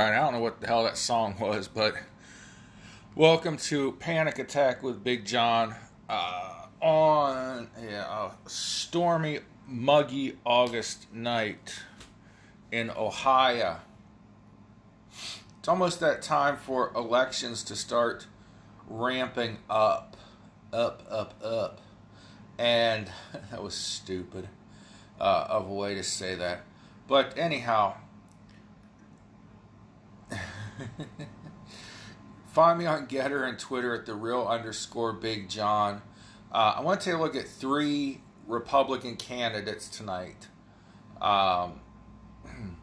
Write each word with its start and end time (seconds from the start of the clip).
I 0.00 0.12
don't 0.12 0.32
know 0.32 0.38
what 0.38 0.60
the 0.60 0.68
hell 0.68 0.84
that 0.84 0.96
song 0.96 1.34
was, 1.40 1.66
but 1.66 1.96
welcome 3.16 3.56
to 3.56 3.90
Panic 3.98 4.38
Attack 4.38 4.80
with 4.80 5.02
Big 5.02 5.24
John 5.24 5.74
uh, 6.08 6.66
on 6.80 7.68
yeah, 7.82 8.28
a 8.28 8.48
stormy, 8.48 9.40
muggy 9.66 10.38
August 10.46 11.12
night 11.12 11.80
in 12.70 12.90
Ohio. 12.90 13.78
It's 15.58 15.66
almost 15.66 15.98
that 15.98 16.22
time 16.22 16.58
for 16.58 16.92
elections 16.94 17.64
to 17.64 17.74
start 17.74 18.28
ramping 18.86 19.58
up, 19.68 20.16
up, 20.72 21.02
up, 21.10 21.34
up. 21.42 21.80
And 22.56 23.10
that 23.50 23.64
was 23.64 23.74
stupid 23.74 24.48
uh, 25.20 25.46
of 25.48 25.68
a 25.68 25.74
way 25.74 25.96
to 25.96 26.04
say 26.04 26.36
that. 26.36 26.60
But 27.08 27.36
anyhow, 27.36 27.96
Find 32.52 32.78
me 32.78 32.86
on 32.86 33.06
Gettr 33.06 33.48
and 33.48 33.58
Twitter 33.58 33.94
at 33.94 34.06
the 34.06 34.14
real 34.14 34.46
underscore 34.46 35.12
Big 35.12 35.48
John. 35.48 36.02
Uh, 36.52 36.74
I 36.76 36.80
want 36.80 37.00
to 37.00 37.10
take 37.10 37.18
a 37.18 37.22
look 37.22 37.36
at 37.36 37.46
three 37.46 38.20
Republican 38.46 39.16
candidates 39.16 39.88
tonight, 39.88 40.48
um, 41.20 41.80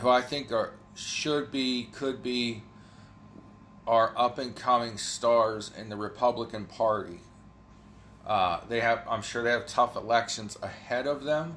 who 0.00 0.08
I 0.08 0.22
think 0.22 0.52
are 0.52 0.74
should 0.94 1.50
be, 1.50 1.88
could 1.92 2.22
be, 2.22 2.62
are 3.86 4.12
up 4.16 4.38
and 4.38 4.54
coming 4.54 4.98
stars 4.98 5.70
in 5.76 5.88
the 5.88 5.96
Republican 5.96 6.66
Party. 6.66 7.20
Uh, 8.26 8.60
they 8.68 8.80
have, 8.80 9.02
I'm 9.08 9.22
sure, 9.22 9.42
they 9.42 9.50
have 9.50 9.66
tough 9.66 9.96
elections 9.96 10.56
ahead 10.62 11.06
of 11.06 11.24
them, 11.24 11.56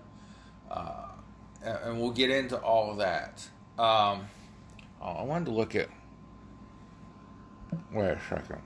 uh, 0.71 1.09
and, 1.63 1.99
we'll 1.99 2.11
get 2.11 2.31
into 2.31 2.57
all 2.57 2.91
of 2.91 2.97
that. 2.97 3.47
Um, 3.77 4.27
I 5.09 5.23
wanted 5.23 5.45
to 5.45 5.51
look 5.51 5.75
at. 5.75 5.89
Wait 7.91 8.09
a 8.09 8.19
second. 8.27 8.61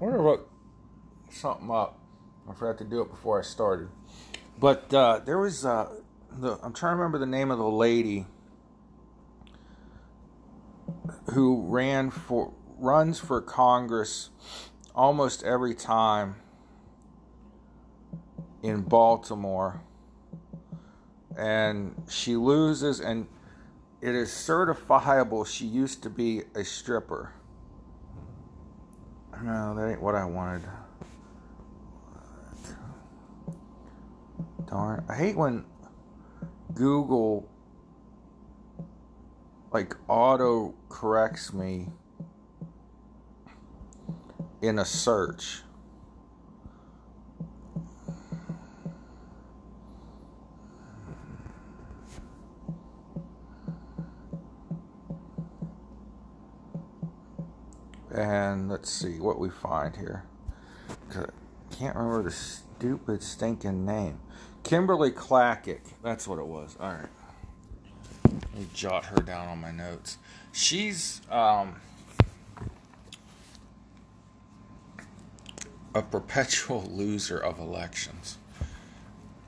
I 0.00 0.04
wonder 0.04 0.22
what 0.22 0.48
something 1.30 1.70
up. 1.70 1.98
I 2.48 2.54
forgot 2.54 2.78
to 2.78 2.84
do 2.84 3.02
it 3.02 3.10
before 3.10 3.38
I 3.38 3.42
started. 3.42 3.88
But 4.58 4.92
uh, 4.92 5.20
there 5.24 5.38
was 5.38 5.64
uh, 5.64 5.88
the 6.30 6.58
I'm 6.62 6.72
trying 6.72 6.92
to 6.92 6.96
remember 6.96 7.18
the 7.18 7.26
name 7.26 7.50
of 7.50 7.58
the 7.58 7.68
lady 7.68 8.26
who 11.32 11.62
ran 11.66 12.10
for 12.10 12.52
runs 12.78 13.18
for 13.18 13.40
Congress 13.40 14.30
almost 14.94 15.42
every 15.44 15.74
time 15.74 16.36
in 18.62 18.82
Baltimore 18.82 19.80
and 21.36 21.94
she 22.08 22.36
loses 22.36 23.00
and 23.00 23.26
it 24.00 24.14
is 24.14 24.30
certifiable 24.30 25.46
she 25.46 25.66
used 25.66 26.02
to 26.02 26.10
be 26.10 26.42
a 26.54 26.64
stripper. 26.64 27.32
No, 29.42 29.74
that 29.74 29.90
ain't 29.90 30.02
what 30.02 30.14
I 30.14 30.24
wanted. 30.24 30.68
Darn. 34.66 35.04
I 35.08 35.14
hate 35.14 35.36
when 35.36 35.64
Google 36.74 37.48
like 39.72 39.94
auto 40.08 40.74
corrects 40.88 41.52
me 41.52 41.88
in 44.62 44.78
a 44.78 44.84
search. 44.84 45.62
And 58.18 58.68
let's 58.68 58.90
see 58.90 59.20
what 59.20 59.38
we 59.38 59.48
find 59.48 59.94
here. 59.94 60.24
I 61.14 61.26
can't 61.72 61.94
remember 61.94 62.24
the 62.24 62.32
stupid 62.32 63.22
stinking 63.22 63.86
name. 63.86 64.18
Kimberly 64.64 65.12
Klacik. 65.12 65.82
That's 66.02 66.26
what 66.26 66.40
it 66.40 66.46
was. 66.46 66.76
All 66.80 66.90
right. 66.90 67.06
Let 68.24 68.54
me 68.56 68.66
jot 68.74 69.04
her 69.04 69.22
down 69.22 69.46
on 69.46 69.60
my 69.60 69.70
notes. 69.70 70.18
She's 70.50 71.22
um, 71.30 71.76
a 75.94 76.02
perpetual 76.02 76.82
loser 76.90 77.38
of 77.38 77.60
elections. 77.60 78.38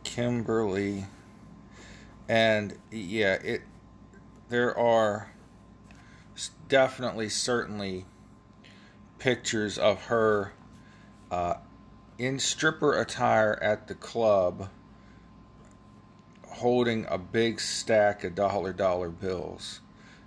Kimberly. 0.04 1.06
And 2.28 2.78
yeah, 2.92 3.34
it 3.34 3.62
there 4.48 4.78
are 4.78 5.32
definitely 6.68 7.28
certainly 7.28 8.06
pictures 9.20 9.78
of 9.78 10.06
her 10.06 10.52
uh, 11.30 11.54
in 12.18 12.40
stripper 12.40 12.98
attire 12.98 13.56
at 13.62 13.86
the 13.86 13.94
club 13.94 14.68
holding 16.48 17.06
a 17.08 17.16
big 17.16 17.60
stack 17.60 18.24
of 18.24 18.34
dollar 18.34 18.72
dollar 18.72 19.08
bills. 19.08 19.80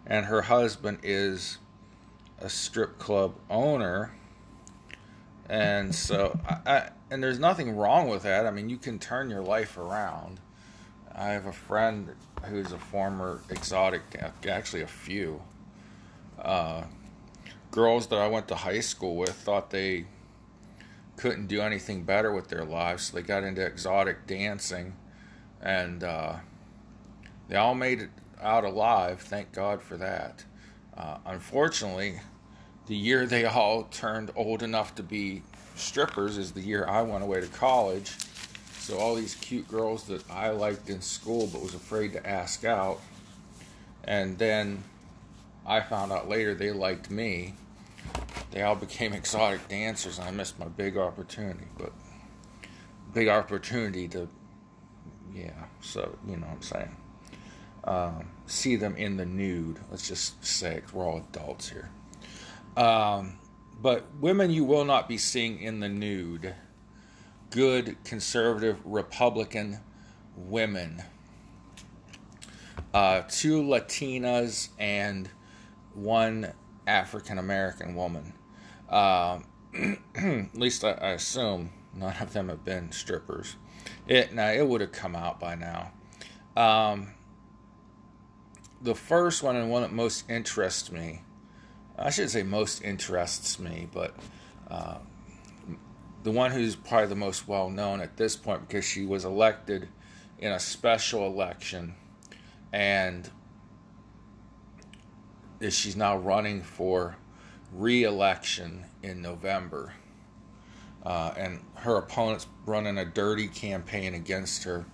And 0.06 0.26
her 0.26 0.44
husband 0.44 1.00
is 1.04 1.58
a 2.40 2.50
strip 2.50 2.98
club 2.98 3.36
owner. 3.50 4.16
And 5.50 5.94
so, 5.94 6.40
I, 6.48 6.58
I, 6.66 6.90
and 7.12 7.22
there's 7.22 7.40
nothing 7.40 7.76
wrong 7.76 8.10
with 8.10 8.24
that. 8.24 8.46
I 8.48 8.52
mean, 8.52 8.70
you 8.70 8.78
can 8.78 8.98
turn 8.98 9.30
your 9.30 9.44
life 9.44 9.78
around. 9.78 10.40
I 11.14 11.30
have 11.30 11.46
a 11.46 11.54
friend 11.54 12.16
who's 12.46 12.72
a 12.72 12.80
former 12.80 13.42
exotic, 13.50 14.02
actually, 14.48 14.82
a 14.82 14.88
few. 14.88 15.42
Uh, 16.40 16.84
girls 17.74 18.06
that 18.06 18.20
I 18.20 18.28
went 18.28 18.48
to 18.50 18.56
high 18.56 18.82
school 18.82 19.16
with 19.16 19.34
thought 19.34 19.72
they 19.72 20.06
couldn't 21.18 21.48
do 21.48 21.60
anything 21.60 22.04
better 22.04 22.32
with 22.32 22.48
their 22.48 22.64
lives, 22.64 23.06
so 23.08 23.18
they 23.18 23.24
got 23.24 23.44
into 23.44 23.66
exotic 23.66 24.28
dancing, 24.28 24.94
and 25.60 26.04
uh, 26.04 26.36
they 27.50 27.56
all 27.56 27.74
made 27.74 28.00
it 28.00 28.10
out 28.40 28.64
alive. 28.64 29.22
Thank 29.22 29.54
God 29.54 29.82
for 29.82 29.98
that. 29.98 30.46
Uh, 30.96 31.18
unfortunately, 31.26 32.20
the 32.86 32.96
year 32.96 33.26
they 33.26 33.44
all 33.46 33.84
turned 33.86 34.30
old 34.36 34.62
enough 34.62 34.94
to 34.96 35.04
be 35.04 35.42
strippers 35.76 36.38
is 36.38 36.52
the 36.52 36.62
year 36.62 36.86
I 36.88 37.02
went 37.02 37.24
away 37.24 37.42
to 37.42 37.48
college. 37.48 38.12
So 38.78 39.00
all 39.00 39.16
these 39.16 39.34
cute 39.34 39.68
girls 39.68 40.04
that 40.04 40.30
I 40.30 40.50
liked 40.50 40.92
in 40.92 41.02
school 41.02 41.50
but 41.52 41.64
was 41.64 41.74
afraid 41.74 42.14
to 42.14 42.28
ask 42.28 42.66
out, 42.66 43.02
and 44.04 44.38
then 44.38 44.84
I 45.66 45.82
found 45.82 46.12
out 46.12 46.30
later 46.30 46.54
they 46.54 46.72
liked 46.72 47.10
me 47.10 47.56
they 48.54 48.62
all 48.62 48.76
became 48.76 49.14
exotic 49.14 49.68
dancers, 49.68 50.20
and 50.20 50.28
I 50.28 50.32
missed 50.32 50.60
my 50.60 50.68
big 50.68 50.96
opportunity. 50.96 51.66
But 51.76 51.92
big 53.12 53.28
opportunity 53.28 54.08
to, 54.10 54.30
yeah. 55.34 55.66
So 55.82 56.16
you 56.28 56.38
know 56.38 56.46
what 56.46 56.56
I'm 56.56 56.62
saying. 56.62 56.98
Um, 57.86 58.28
see 58.46 58.76
them 58.76 58.96
in 58.96 59.18
the 59.18 59.26
nude. 59.26 59.80
Let's 59.90 60.08
just 60.08 60.46
say 60.46 60.84
we 60.94 61.00
we're 61.00 61.06
all 61.06 61.18
adults 61.18 61.68
here. 61.68 61.90
Um, 62.78 63.40
but 63.82 64.06
women 64.20 64.52
you 64.52 64.64
will 64.64 64.86
not 64.86 65.10
be 65.10 65.18
seeing 65.18 65.60
in 65.60 65.80
the 65.80 65.90
nude. 65.90 66.54
Good 67.50 67.98
conservative 68.04 68.78
Republican 68.86 69.80
women. 70.38 71.02
Uh, 72.94 73.24
two 73.28 73.64
Latinas 73.64 74.70
and 74.78 75.28
one 75.96 76.54
African 76.86 77.40
American 77.40 77.96
woman. 77.96 78.34
Um, 78.94 79.46
at 80.16 80.56
least 80.56 80.84
I, 80.84 80.92
I, 80.92 81.10
assume 81.14 81.72
none 81.96 82.16
of 82.22 82.32
them 82.32 82.50
have 82.50 82.64
been 82.64 82.92
strippers. 82.92 83.56
It 84.08 84.36
now 84.36 84.52
it 84.52 84.68
would 84.68 84.82
have 84.82 84.92
come 84.92 85.16
out 85.16 85.40
by 85.40 85.56
now. 85.56 85.92
Um, 86.56 87.16
the 88.84 88.94
first 88.94 89.42
one 89.42 89.56
and 89.56 89.72
one 89.72 89.82
that 89.82 89.92
most 89.92 90.30
interests 90.30 90.92
me, 90.92 91.24
I 91.98 92.12
should 92.12 92.30
say 92.30 92.44
most 92.44 92.84
interests 92.84 93.58
me, 93.58 93.88
but 93.92 94.16
uh, 94.70 95.00
the 96.22 96.30
one 96.30 96.52
who's 96.52 96.76
probably 96.76 97.08
the 97.08 97.16
most 97.16 97.48
well 97.48 97.72
known 97.72 98.00
at 98.00 98.16
this 98.18 98.36
point 98.36 98.68
because 98.68 98.86
she 98.86 99.08
was 99.08 99.26
elected 99.26 99.90
in 100.38 100.52
a 100.52 100.60
special 100.60 101.26
election 101.26 101.96
and 102.72 103.32
she's 105.72 105.96
now 105.96 106.16
running 106.16 106.62
for 106.62 107.16
re-election 107.76 108.86
in 109.02 109.22
November. 109.22 109.94
Uh, 111.06 111.34
and 111.36 111.60
her 111.76 111.98
opponent's 111.98 112.48
running 112.66 112.98
a 112.98 113.06
dirty 113.06 113.48
campaign 113.48 114.14
against 114.14 114.64
her. 114.64 114.86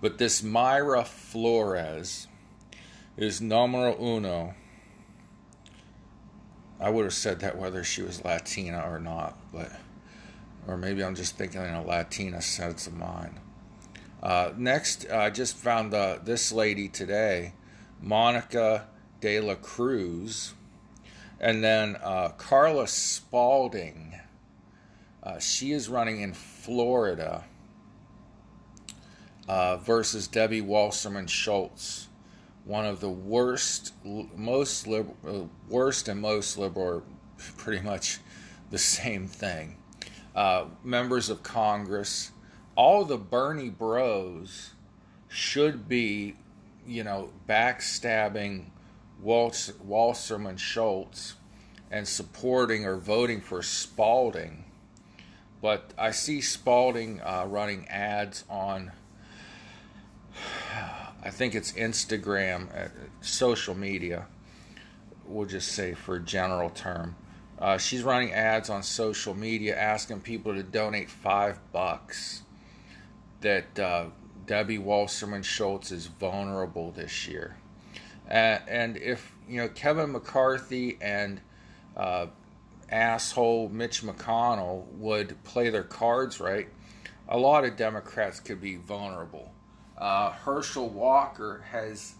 But 0.00 0.18
this 0.18 0.42
Mayra 0.42 1.06
Flores 1.06 2.26
is 3.16 3.40
numero 3.40 3.96
uno. 4.00 4.54
I 6.80 6.90
would 6.90 7.04
have 7.04 7.14
said 7.14 7.40
that 7.40 7.58
whether 7.58 7.84
she 7.84 8.02
was 8.02 8.24
Latina 8.24 8.80
or 8.80 8.98
not, 8.98 9.38
but 9.52 9.70
Or 10.66 10.76
maybe 10.76 11.02
I'm 11.02 11.14
just 11.14 11.36
thinking 11.36 11.60
in 11.60 11.74
a 11.74 11.82
Latina 11.82 12.40
sense 12.40 12.86
of 12.86 12.94
mind. 12.94 13.40
Uh, 14.22 14.52
next, 14.56 15.10
I 15.10 15.30
just 15.30 15.56
found 15.56 15.92
uh, 15.92 16.18
this 16.22 16.52
lady 16.52 16.88
today, 16.88 17.54
Monica 18.00 18.86
de 19.20 19.40
la 19.40 19.56
Cruz, 19.56 20.54
and 21.42 21.62
then 21.62 21.96
uh, 21.96 22.30
Carla 22.38 22.86
Spalding. 22.86 24.14
Uh, 25.22 25.38
she 25.38 25.72
is 25.72 25.88
running 25.88 26.20
in 26.22 26.32
Florida 26.32 27.44
uh, 29.46 29.76
versus 29.76 30.26
Debbie 30.26 30.62
Wasserman 30.62 31.26
Schultz, 31.26 32.08
one 32.64 32.86
of 32.86 33.00
the 33.00 33.10
worst, 33.10 33.92
most 34.04 34.86
liberal, 34.86 35.16
uh, 35.26 35.46
worst 35.68 36.08
and 36.08 36.20
most 36.20 36.56
liberal, 36.56 37.02
pretty 37.56 37.84
much 37.84 38.18
the 38.70 38.78
same 38.78 39.26
thing. 39.26 39.76
members 40.82 41.28
of 41.28 41.42
Congress 41.42 42.30
all 42.74 43.04
the 43.04 43.18
Bernie 43.18 43.70
bros 43.70 44.70
should 45.28 45.88
be, 45.88 46.36
you 46.86 47.04
know, 47.04 47.30
backstabbing 47.48 48.66
Waltz, 49.22 49.72
Wasserman 49.84 50.56
Schultz 50.56 51.34
and 51.90 52.06
supporting 52.08 52.84
or 52.84 52.96
voting 52.96 53.40
for 53.40 53.62
Spalding. 53.62 54.64
But 55.60 55.92
I 55.96 56.10
see 56.10 56.40
Spalding 56.40 57.20
uh, 57.20 57.46
running 57.48 57.86
ads 57.88 58.44
on, 58.50 58.90
I 61.22 61.30
think 61.30 61.54
it's 61.54 61.72
Instagram, 61.72 62.68
uh, 62.76 62.88
social 63.20 63.74
media, 63.74 64.26
we'll 65.24 65.46
just 65.46 65.68
say 65.68 65.94
for 65.94 66.16
a 66.16 66.20
general 66.20 66.70
term. 66.70 67.14
Uh, 67.58 67.78
she's 67.78 68.02
running 68.02 68.32
ads 68.32 68.68
on 68.70 68.82
social 68.82 69.34
media 69.34 69.78
asking 69.78 70.20
people 70.20 70.52
to 70.52 70.64
donate 70.64 71.08
five 71.08 71.60
bucks 71.70 72.42
that 73.40 73.78
uh, 73.78 74.06
Debbie 74.46 74.78
Wasserman 74.78 75.42
Schultz 75.42 75.92
is 75.92 76.06
vulnerable 76.06 76.90
this 76.90 77.28
year. 77.28 77.56
And 78.28 78.96
if, 78.96 79.32
you 79.48 79.58
know, 79.58 79.68
Kevin 79.68 80.12
McCarthy 80.12 80.98
and 81.00 81.40
uh, 81.96 82.26
asshole 82.90 83.68
Mitch 83.68 84.02
McConnell 84.02 84.86
would 84.92 85.42
play 85.44 85.70
their 85.70 85.82
cards 85.82 86.40
right, 86.40 86.68
a 87.28 87.38
lot 87.38 87.64
of 87.64 87.76
Democrats 87.76 88.40
could 88.40 88.60
be 88.60 88.76
vulnerable. 88.76 89.52
Uh, 89.98 90.30
Herschel 90.30 90.88
Walker 90.88 91.64
has 91.70 92.14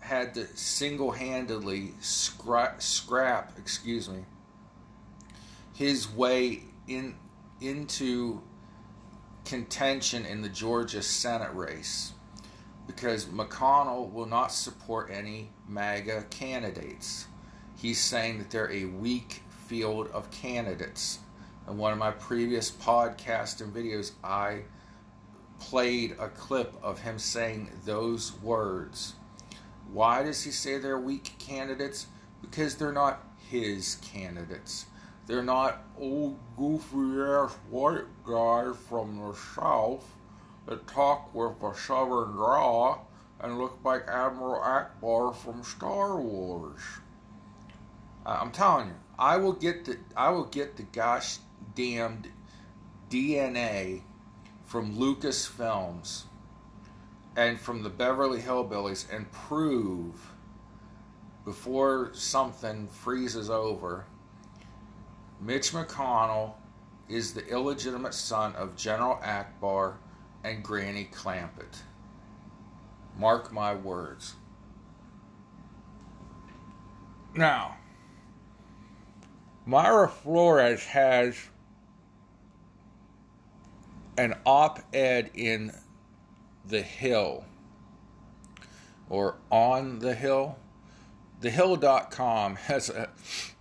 had 0.00 0.34
to 0.34 0.46
single-handedly 0.56 1.92
scrap, 2.00 2.82
scrap, 2.82 3.52
excuse 3.58 4.08
me, 4.08 4.24
his 5.72 6.08
way 6.10 6.62
in 6.86 7.14
into 7.60 8.42
contention 9.44 10.26
in 10.26 10.42
the 10.42 10.48
Georgia 10.48 11.02
Senate 11.02 11.54
race 11.54 12.13
because 12.86 13.26
McConnell 13.26 14.12
will 14.12 14.26
not 14.26 14.52
support 14.52 15.10
any 15.10 15.50
MAGA 15.68 16.26
candidates. 16.30 17.26
He's 17.76 18.00
saying 18.00 18.38
that 18.38 18.50
they're 18.50 18.70
a 18.70 18.84
weak 18.84 19.42
field 19.66 20.08
of 20.12 20.30
candidates. 20.30 21.18
In 21.68 21.78
one 21.78 21.92
of 21.92 21.98
my 21.98 22.10
previous 22.10 22.70
podcasts 22.70 23.60
and 23.60 23.74
videos, 23.74 24.12
I 24.22 24.62
played 25.58 26.16
a 26.18 26.28
clip 26.28 26.74
of 26.82 27.00
him 27.00 27.18
saying 27.18 27.70
those 27.84 28.38
words. 28.42 29.14
Why 29.92 30.22
does 30.22 30.42
he 30.42 30.50
say 30.50 30.78
they're 30.78 30.98
weak 30.98 31.32
candidates? 31.38 32.06
Because 32.42 32.76
they're 32.76 32.92
not 32.92 33.26
his 33.50 33.96
candidates. 33.96 34.86
They're 35.26 35.42
not 35.42 35.84
old 35.98 36.38
goofy 36.56 37.20
ass 37.20 37.56
white 37.70 38.04
guys 38.24 38.76
from 38.88 39.18
the 39.18 39.34
south 39.34 40.04
that 40.66 40.86
talk 40.86 41.34
with 41.34 41.62
a 41.62 41.74
southern 41.74 42.32
draw 42.32 42.98
and 43.40 43.58
look 43.58 43.78
like 43.84 44.08
Admiral 44.08 44.60
Ackbar 44.60 45.34
from 45.34 45.62
Star 45.62 46.20
Wars. 46.20 46.80
I'm 48.24 48.50
telling 48.50 48.88
you, 48.88 48.94
I 49.18 49.36
will 49.36 49.52
get 49.52 49.84
the 49.84 49.98
I 50.16 50.30
will 50.30 50.46
get 50.46 50.76
the 50.76 50.82
gosh 50.84 51.38
damned 51.74 52.28
DNA 53.10 54.02
from 54.64 54.96
Lucasfilms 54.96 56.24
and 57.36 57.60
from 57.60 57.82
the 57.82 57.90
Beverly 57.90 58.40
Hillbillies 58.40 59.12
and 59.14 59.30
prove 59.30 60.30
before 61.44 62.10
something 62.14 62.88
freezes 62.88 63.50
over 63.50 64.06
Mitch 65.40 65.72
McConnell 65.72 66.54
is 67.08 67.34
the 67.34 67.46
illegitimate 67.48 68.14
son 68.14 68.54
of 68.56 68.76
General 68.76 69.16
Ackbar 69.16 69.96
and 70.44 70.62
Granny 70.62 71.08
Clampett. 71.10 71.82
Mark 73.18 73.52
my 73.52 73.74
words. 73.74 74.34
Now, 77.34 77.78
Mayra 79.66 80.10
Flores 80.10 80.84
has 80.84 81.36
an 84.16 84.34
op 84.44 84.80
ed 84.92 85.30
in 85.34 85.72
The 86.66 86.82
Hill 86.82 87.44
or 89.08 89.36
On 89.50 89.98
the 89.98 90.14
Hill. 90.14 90.58
TheHill.com 91.40 92.56
has 92.56 92.88
a, 92.90 93.10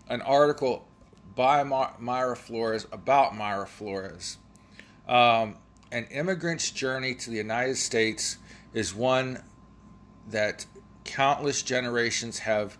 an 0.07 0.21
article 0.21 0.87
by 1.35 1.63
Mayra 1.63 2.37
Flores 2.37 2.85
about 2.91 3.33
Mayra 3.33 3.67
Flores. 3.67 4.37
Um, 5.07 5.57
an 5.93 6.05
immigrant's 6.05 6.71
journey 6.71 7.13
to 7.13 7.29
the 7.29 7.37
United 7.37 7.77
States 7.77 8.37
is 8.73 8.95
one 8.95 9.43
that 10.27 10.65
countless 11.03 11.61
generations 11.61 12.39
have 12.39 12.79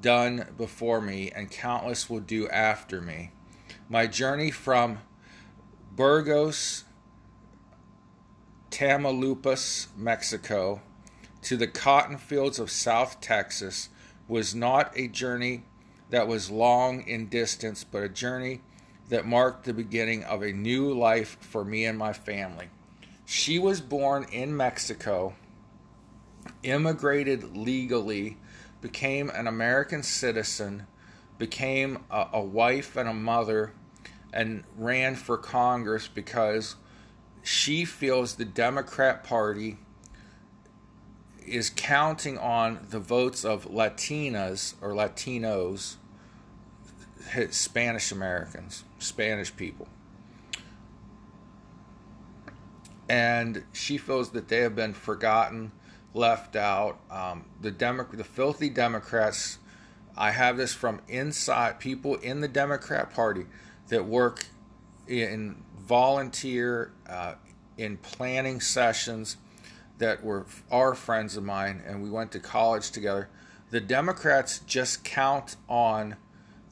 done 0.00 0.44
before 0.56 1.00
me 1.00 1.30
and 1.30 1.52
countless 1.52 2.10
will 2.10 2.18
do 2.18 2.48
after 2.48 3.00
me. 3.00 3.30
My 3.88 4.08
journey 4.08 4.50
from 4.50 4.98
Burgos, 5.94 6.82
Tamaulipas, 8.72 9.86
Mexico, 9.96 10.82
to 11.42 11.56
the 11.56 11.68
cotton 11.68 12.18
fields 12.18 12.58
of 12.58 12.72
South 12.72 13.20
Texas 13.20 13.88
was 14.26 14.52
not 14.52 14.90
a 14.96 15.06
journey 15.06 15.62
that 16.10 16.26
was 16.26 16.50
long 16.50 17.06
in 17.06 17.28
distance, 17.28 17.84
but 17.84 18.02
a 18.02 18.08
journey 18.08 18.62
that 19.08 19.26
marked 19.26 19.64
the 19.64 19.72
beginning 19.72 20.24
of 20.24 20.42
a 20.42 20.52
new 20.52 20.92
life 20.92 21.36
for 21.40 21.64
me 21.64 21.84
and 21.84 21.98
my 21.98 22.12
family. 22.12 22.68
She 23.24 23.58
was 23.58 23.80
born 23.80 24.26
in 24.32 24.56
Mexico, 24.56 25.34
immigrated 26.62 27.56
legally, 27.56 28.36
became 28.80 29.30
an 29.30 29.46
American 29.46 30.02
citizen, 30.02 30.86
became 31.36 32.04
a, 32.10 32.28
a 32.34 32.40
wife 32.40 32.96
and 32.96 33.08
a 33.08 33.14
mother, 33.14 33.72
and 34.32 34.64
ran 34.76 35.14
for 35.14 35.36
Congress 35.36 36.08
because 36.08 36.76
she 37.42 37.84
feels 37.84 38.34
the 38.34 38.44
Democrat 38.44 39.24
Party 39.24 39.78
is 41.46 41.70
counting 41.74 42.36
on 42.36 42.86
the 42.90 43.00
votes 43.00 43.44
of 43.44 43.64
Latinas 43.66 44.74
or 44.82 44.90
Latinos, 44.90 45.96
Spanish 47.50 48.12
Americans, 48.12 48.84
Spanish 48.98 49.54
people. 49.54 49.88
And 53.08 53.64
she 53.72 53.96
feels 53.96 54.30
that 54.30 54.48
they 54.48 54.58
have 54.58 54.76
been 54.76 54.92
forgotten, 54.92 55.72
left 56.14 56.56
out. 56.56 56.98
Um, 57.10 57.46
the 57.60 57.70
Demo- 57.70 58.08
the 58.12 58.24
filthy 58.24 58.68
Democrats. 58.68 59.58
I 60.16 60.32
have 60.32 60.56
this 60.56 60.74
from 60.74 61.00
inside 61.08 61.78
people 61.78 62.16
in 62.16 62.40
the 62.40 62.48
Democrat 62.48 63.14
Party 63.14 63.46
that 63.88 64.04
work 64.04 64.46
in 65.06 65.62
volunteer 65.78 66.92
uh, 67.08 67.34
in 67.78 67.96
planning 67.98 68.60
sessions 68.60 69.36
that 69.98 70.22
were 70.22 70.46
our 70.70 70.94
friends 70.94 71.36
of 71.36 71.44
mine 71.44 71.82
and 71.86 72.02
we 72.02 72.10
went 72.10 72.32
to 72.32 72.40
college 72.40 72.90
together. 72.90 73.28
The 73.70 73.80
Democrats 73.80 74.60
just 74.60 75.04
count 75.04 75.56
on 75.68 76.16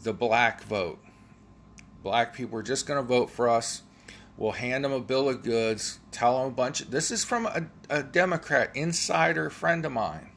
the 0.06 0.12
black 0.12 0.62
vote. 0.62 1.00
Black 2.04 2.32
people 2.32 2.60
are 2.60 2.62
just 2.62 2.86
going 2.86 3.02
to 3.02 3.06
vote 3.06 3.28
for 3.28 3.48
us. 3.48 3.82
We'll 4.36 4.52
hand 4.52 4.84
them 4.84 4.92
a 4.92 5.00
bill 5.00 5.28
of 5.28 5.42
goods, 5.42 5.98
tell 6.12 6.38
them 6.38 6.48
a 6.48 6.54
bunch 6.54 6.80
of 6.80 6.90
this 6.92 7.10
is 7.10 7.24
from 7.24 7.46
a, 7.46 7.66
a 7.90 8.02
Democrat 8.04 8.70
insider 8.74 9.50
friend 9.50 9.84
of 9.84 9.92
mine. 9.92 10.30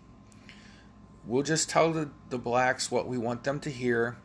We'll 1.26 1.44
just 1.44 1.70
tell 1.70 1.92
the, 1.92 2.10
the 2.30 2.40
blacks 2.40 2.90
what 2.90 3.08
we 3.08 3.20
want 3.20 3.44
them 3.44 3.60
to 3.60 3.70
hear, 3.70 4.18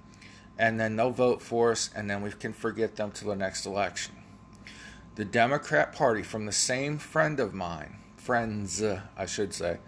and 0.58 0.80
then 0.80 0.96
they'll 0.96 1.10
vote 1.10 1.42
for 1.42 1.72
us, 1.72 1.90
and 1.94 2.08
then 2.08 2.22
we 2.22 2.30
can 2.30 2.54
forget 2.54 2.96
them 2.96 3.10
till 3.10 3.28
the 3.28 3.36
next 3.36 3.66
election. 3.66 4.14
The 5.16 5.26
Democrat 5.26 5.92
Party, 5.92 6.22
from 6.22 6.46
the 6.46 6.52
same 6.52 6.96
friend 6.96 7.38
of 7.38 7.52
mine, 7.52 7.98
friends, 8.16 8.80
uh, 8.80 9.02
I 9.14 9.26
should 9.26 9.52
say, 9.52 9.80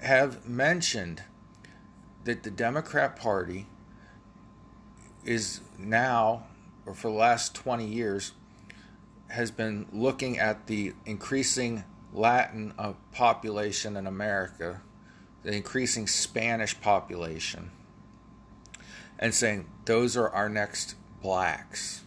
have 0.00 0.48
mentioned 0.48 1.22
that 2.24 2.42
the 2.42 2.50
Democrat 2.50 3.14
Party 3.14 3.66
is 5.24 5.60
now, 5.78 6.44
or 6.86 6.94
for 6.94 7.08
the 7.08 7.16
last 7.16 7.54
20 7.54 7.86
years, 7.86 8.32
has 9.28 9.50
been 9.50 9.86
looking 9.92 10.38
at 10.38 10.66
the 10.66 10.92
increasing 11.06 11.84
Latin 12.12 12.72
uh, 12.78 12.92
population 13.12 13.96
in 13.96 14.06
America, 14.06 14.80
the 15.42 15.52
increasing 15.52 16.06
Spanish 16.06 16.80
population, 16.80 17.70
and 19.18 19.34
saying 19.34 19.66
those 19.84 20.16
are 20.16 20.28
our 20.30 20.48
next 20.48 20.94
blacks. 21.22 22.02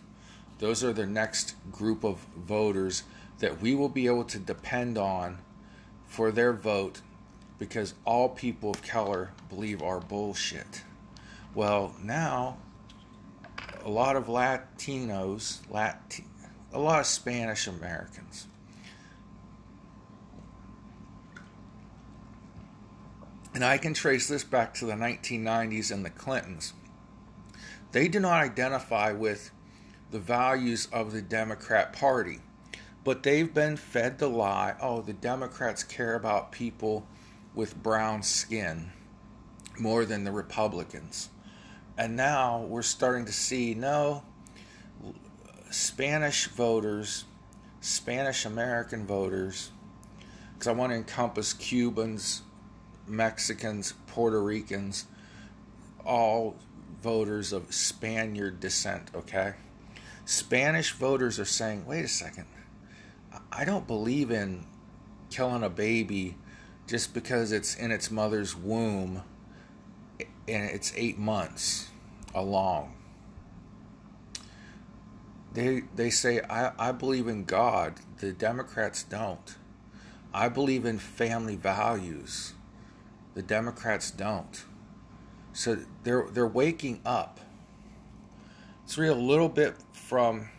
Those 0.60 0.84
are 0.84 0.94
the 0.94 1.06
next 1.06 1.56
group 1.72 2.04
of 2.04 2.26
voters 2.36 3.04
that 3.40 3.62
we 3.62 3.76
will 3.76 3.90
be 3.90 4.08
able 4.08 4.24
to 4.24 4.40
depend 4.40 4.98
on 4.98 5.40
for 6.08 6.32
their 6.32 6.54
vote 6.54 7.02
because 7.60 7.94
all 8.06 8.30
people 8.30 8.72
of 8.72 8.82
color 8.82 9.32
believe 9.50 9.82
our 9.82 10.00
bullshit. 10.00 10.84
Well, 11.54 11.94
now 12.02 12.58
a 13.88 13.90
lot 13.90 14.18
of 14.18 14.26
Latinos, 14.26 15.60
Lat- 15.72 16.20
a 16.74 16.78
lot 16.78 17.00
of 17.00 17.06
Spanish 17.06 17.68
Americans. 17.68 18.46
And 23.54 23.64
I 23.64 23.78
can 23.78 23.94
trace 23.94 24.28
this 24.28 24.44
back 24.44 24.74
to 24.76 24.86
the 24.86 24.92
1990s 24.92 25.90
and 25.90 26.04
the 26.04 26.10
Clintons. 26.10 26.74
They 27.94 28.10
do 28.10 28.20
not 28.20 28.44
identify 28.44 29.14
with 29.14 29.52
the 30.12 30.20
values 30.20 30.90
of 30.92 31.14
the 31.14 31.22
Democrat 31.22 31.94
Party, 31.94 32.42
but 33.06 33.24
they've 33.24 33.54
been 33.54 33.78
fed 33.78 34.20
the 34.20 34.28
lie 34.28 34.76
oh, 34.82 35.02
the 35.02 35.14
Democrats 35.14 35.84
care 35.84 36.16
about 36.16 36.52
people 36.52 37.08
with 37.56 37.82
brown 37.82 38.22
skin 38.22 38.92
more 39.80 40.04
than 40.04 40.26
the 40.26 40.32
Republicans. 40.34 41.30
And 41.98 42.16
now 42.16 42.62
we're 42.62 42.84
starting 42.84 43.26
to 43.26 43.32
see 43.32 43.74
no, 43.74 44.24
Spanish 45.72 46.48
voters, 46.48 47.26
Spanish 47.82 48.46
American 48.46 49.08
voters, 49.08 49.72
because 50.54 50.68
I 50.68 50.72
want 50.74 50.92
to 50.92 50.96
encompass 50.96 51.54
Cubans, 51.54 52.44
Mexicans, 53.08 53.94
Puerto 54.08 54.42
Ricans, 54.42 55.06
all 56.06 56.56
voters 57.02 57.52
of 57.52 57.74
Spaniard 57.74 58.60
descent, 58.60 59.10
okay? 59.16 59.54
Spanish 60.26 60.92
voters 60.94 61.40
are 61.40 61.46
saying, 61.46 61.86
wait 61.86 62.06
a 62.06 62.08
second, 62.08 62.46
I 63.52 63.66
don't 63.66 63.88
believe 63.88 64.30
in 64.30 64.66
killing 65.30 65.64
a 65.64 65.70
baby 65.70 66.36
just 66.86 67.14
because 67.14 67.52
it's 67.52 67.76
in 67.76 67.92
its 67.92 68.12
mother's 68.12 68.56
womb 68.56 69.24
and 70.48 70.70
it's 70.70 70.94
eight 70.96 71.18
months 71.18 71.90
along. 72.34 72.94
They, 75.54 75.84
they 75.96 76.10
say, 76.10 76.42
I, 76.42 76.72
I 76.78 76.92
believe 76.92 77.28
in 77.28 77.44
God. 77.44 77.96
The 78.20 78.32
Democrats 78.32 79.04
don't. 79.04 79.56
I 80.34 80.50
believe 80.50 80.86
in 80.86 81.00
family 81.00 81.56
values. 81.56 82.54
The 83.34 83.42
Democrats 83.42 84.12
don't. 84.12 84.66
So 85.54 85.80
they're, 86.04 86.28
they're 86.32 86.48
waking 86.48 87.02
up. 87.06 87.40
Let's 88.84 88.98
read 88.98 89.10
a 89.10 89.16
little 89.16 89.50
bit 89.50 89.76
from, 89.94 90.50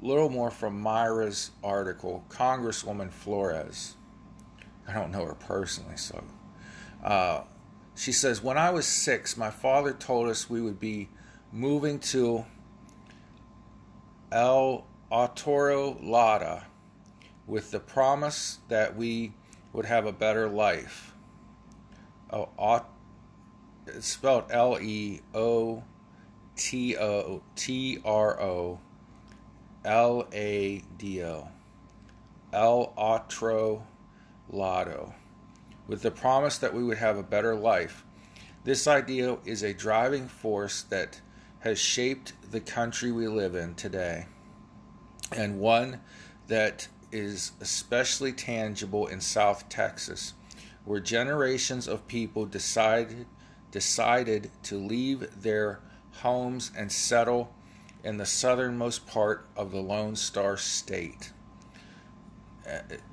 a 0.00 0.06
little 0.06 0.30
more 0.30 0.50
from 0.50 0.82
Mayra's 0.82 1.50
article, 1.64 2.24
Congresswoman 2.28 3.10
Flores. 3.10 3.96
I 4.86 4.94
don't 4.94 5.10
know 5.10 5.24
her 5.24 5.34
personally, 5.34 5.96
so. 5.96 6.22
Uh, 7.02 7.42
she 7.98 8.12
says, 8.12 8.42
When 8.42 8.56
I 8.56 8.70
was 8.70 8.86
six, 8.86 9.36
my 9.36 9.50
father 9.50 9.92
told 9.92 10.28
us 10.28 10.48
we 10.48 10.62
would 10.62 10.78
be 10.78 11.08
moving 11.52 11.98
to 11.98 12.44
El 14.30 14.86
Otro 15.10 15.98
Lado 16.00 16.62
with 17.46 17.72
the 17.72 17.80
promise 17.80 18.58
that 18.68 18.96
we 18.96 19.32
would 19.72 19.86
have 19.86 20.06
a 20.06 20.12
better 20.12 20.48
life. 20.48 21.12
Oh, 22.30 22.84
it's 23.86 24.06
spelled 24.06 24.44
L 24.50 24.78
E 24.80 25.20
O 25.34 25.82
T 26.54 26.96
O 26.96 27.42
T 27.56 27.98
R 28.04 28.40
O 28.40 28.78
L 29.84 30.28
A 30.32 30.84
D 30.98 31.24
O. 31.24 31.48
El 32.52 32.92
Otro 32.96 33.84
Lado, 34.50 35.14
with 35.88 36.02
the 36.02 36.10
promise 36.10 36.58
that 36.58 36.74
we 36.74 36.84
would 36.84 36.98
have 36.98 37.16
a 37.16 37.22
better 37.22 37.56
life. 37.56 38.04
This 38.62 38.86
idea 38.86 39.38
is 39.44 39.62
a 39.62 39.72
driving 39.72 40.28
force 40.28 40.82
that 40.84 41.20
has 41.60 41.78
shaped 41.78 42.34
the 42.52 42.60
country 42.60 43.10
we 43.10 43.26
live 43.26 43.56
in 43.56 43.74
today, 43.74 44.26
and 45.34 45.58
one 45.58 46.00
that 46.46 46.86
is 47.10 47.52
especially 47.60 48.32
tangible 48.32 49.06
in 49.06 49.20
South 49.20 49.68
Texas, 49.68 50.34
where 50.84 51.00
generations 51.00 51.88
of 51.88 52.06
people 52.06 52.46
decided 52.46 53.26
decided 53.70 54.50
to 54.62 54.78
leave 54.78 55.42
their 55.42 55.80
homes 56.22 56.70
and 56.76 56.90
settle 56.90 57.52
in 58.02 58.16
the 58.16 58.24
southernmost 58.24 59.06
part 59.06 59.46
of 59.56 59.72
the 59.72 59.80
Lone 59.80 60.16
Star 60.16 60.56
State 60.56 61.32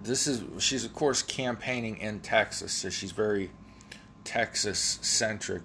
this 0.03 0.27
is 0.27 0.43
she's 0.63 0.85
of 0.85 0.93
course 0.93 1.21
campaigning 1.21 1.97
in 1.97 2.19
Texas, 2.19 2.73
so 2.73 2.89
she's 2.89 3.11
very 3.11 3.51
Texas 4.23 4.99
centric 5.01 5.63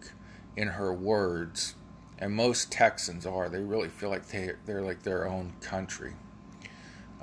in 0.57 0.69
her 0.69 0.93
words, 0.93 1.75
and 2.19 2.33
most 2.33 2.71
Texans 2.71 3.27
are. 3.27 3.49
They 3.49 3.61
really 3.61 3.89
feel 3.89 4.11
like 4.11 4.29
they 4.29 4.53
they're 4.67 4.83
like 4.83 5.03
their 5.03 5.27
own 5.27 5.55
country. 5.61 6.15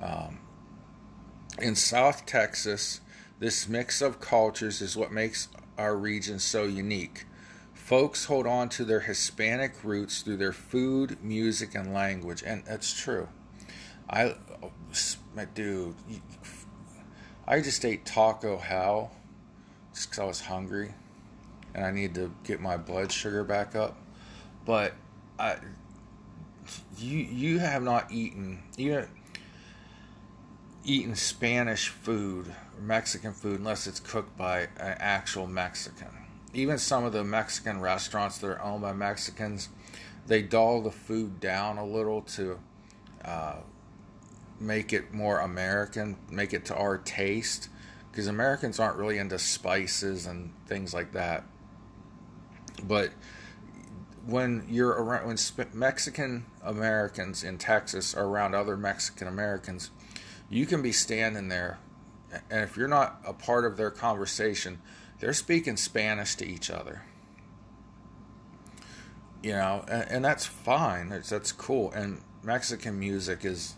Um, 0.02 0.40
in 1.60 1.76
South 1.76 2.26
Texas, 2.26 3.02
this 3.40 3.68
mix 3.68 4.02
of 4.02 4.20
cultures 4.20 4.82
is 4.82 4.96
what 4.96 5.12
makes 5.12 5.48
our 5.78 5.96
region 5.96 6.40
so 6.40 6.64
unique. 6.64 7.26
Folks 7.74 8.26
hold 8.26 8.46
on 8.46 8.68
to 8.70 8.84
their 8.84 9.02
Hispanic 9.02 9.84
roots 9.84 10.22
through 10.22 10.38
their 10.38 10.52
food, 10.52 11.24
music, 11.24 11.74
and 11.74 11.94
language, 11.94 12.44
and 12.46 12.66
that's 12.66 13.00
true. 13.00 13.30
I, 14.10 14.36
dude, 15.54 15.96
I 17.48 17.62
just 17.62 17.86
ate 17.86 18.06
Taco 18.06 18.58
Hell 18.58 19.12
just 19.94 20.10
because 20.10 20.20
I 20.20 20.26
was 20.26 20.42
hungry 20.42 20.94
and 21.74 21.86
I 21.86 21.92
need 21.92 22.16
to 22.16 22.34
get 22.44 22.60
my 22.60 22.76
blood 22.76 23.12
sugar 23.12 23.44
back 23.46 23.74
up. 23.74 23.98
But 24.66 24.94
I, 25.40 25.56
you 26.98 27.18
you 27.20 27.60
have 27.60 27.84
not 27.84 28.12
eaten 28.12 28.64
even 28.78 29.08
eaten 30.84 31.16
Spanish 31.16 31.88
food 31.88 32.54
Mexican 32.82 33.34
food 33.34 33.60
unless 33.60 33.88
it's 33.88 34.02
cooked 34.02 34.38
by 34.38 34.62
an 34.78 34.98
actual 35.00 35.48
Mexican. 35.48 36.10
Even 36.54 36.78
some 36.78 37.06
of 37.06 37.14
the 37.14 37.24
Mexican 37.24 37.80
restaurants 37.80 38.40
that 38.40 38.48
are 38.48 38.62
owned 38.62 38.82
by 38.82 38.94
Mexicans, 38.94 39.70
they 40.28 40.42
dull 40.42 40.82
the 40.82 40.92
food 40.92 41.40
down 41.40 41.78
a 41.78 41.86
little 41.86 42.22
to 42.22 42.60
uh, 43.24 43.58
make 44.60 44.94
it 44.94 45.14
more 45.14 45.40
American, 45.40 46.18
make 46.30 46.54
it 46.54 46.66
to 46.66 46.76
our 46.76 46.98
taste, 46.98 47.70
because 48.12 48.28
Americans 48.28 48.80
aren't 48.80 48.98
really 48.98 49.18
into 49.18 49.38
spices 49.38 50.26
and 50.26 50.52
things 50.66 50.94
like 50.94 51.14
that. 51.14 51.44
But 52.84 53.12
when 54.26 54.66
you're 54.70 54.90
around, 54.90 55.28
when 55.28 55.38
Mexican 55.74 56.46
Americans 56.64 57.44
in 57.44 57.58
Texas 57.58 58.14
are 58.14 58.26
around 58.26 58.56
other 58.56 58.76
Mexican 58.76 59.28
Americans, 59.28 59.90
you 60.50 60.66
can 60.66 60.82
be 60.82 60.92
standing 60.92 61.50
there, 61.50 61.80
and 62.50 62.64
if 62.64 62.76
you're 62.78 62.88
not 62.88 63.22
a 63.26 63.34
part 63.34 63.66
of 63.66 63.78
their 63.78 63.92
conversation, 63.92 64.80
they're 65.20 65.34
speaking 65.34 65.78
Spanish 65.78 66.36
to 66.36 66.46
each 66.46 66.70
other. 66.70 67.04
You 69.44 69.54
know, 69.54 69.86
and, 69.88 70.12
and 70.12 70.26
that's 70.26 70.46
fine. 70.46 71.12
It's, 71.12 71.30
that's 71.30 71.52
cool. 71.52 71.92
And 71.92 72.22
Mexican 72.44 73.00
music 73.00 73.46
is 73.46 73.76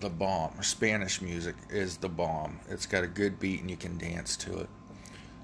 the 0.00 0.08
bomb. 0.10 0.62
Spanish 0.62 1.22
music 1.22 1.56
is 1.70 1.96
the 1.96 2.08
bomb. 2.08 2.60
It's 2.68 2.86
got 2.86 3.04
a 3.04 3.08
good 3.08 3.40
beat 3.40 3.60
and 3.60 3.70
you 3.70 3.76
can 3.76 3.98
dance 3.98 4.36
to 4.38 4.58
it. 4.58 4.68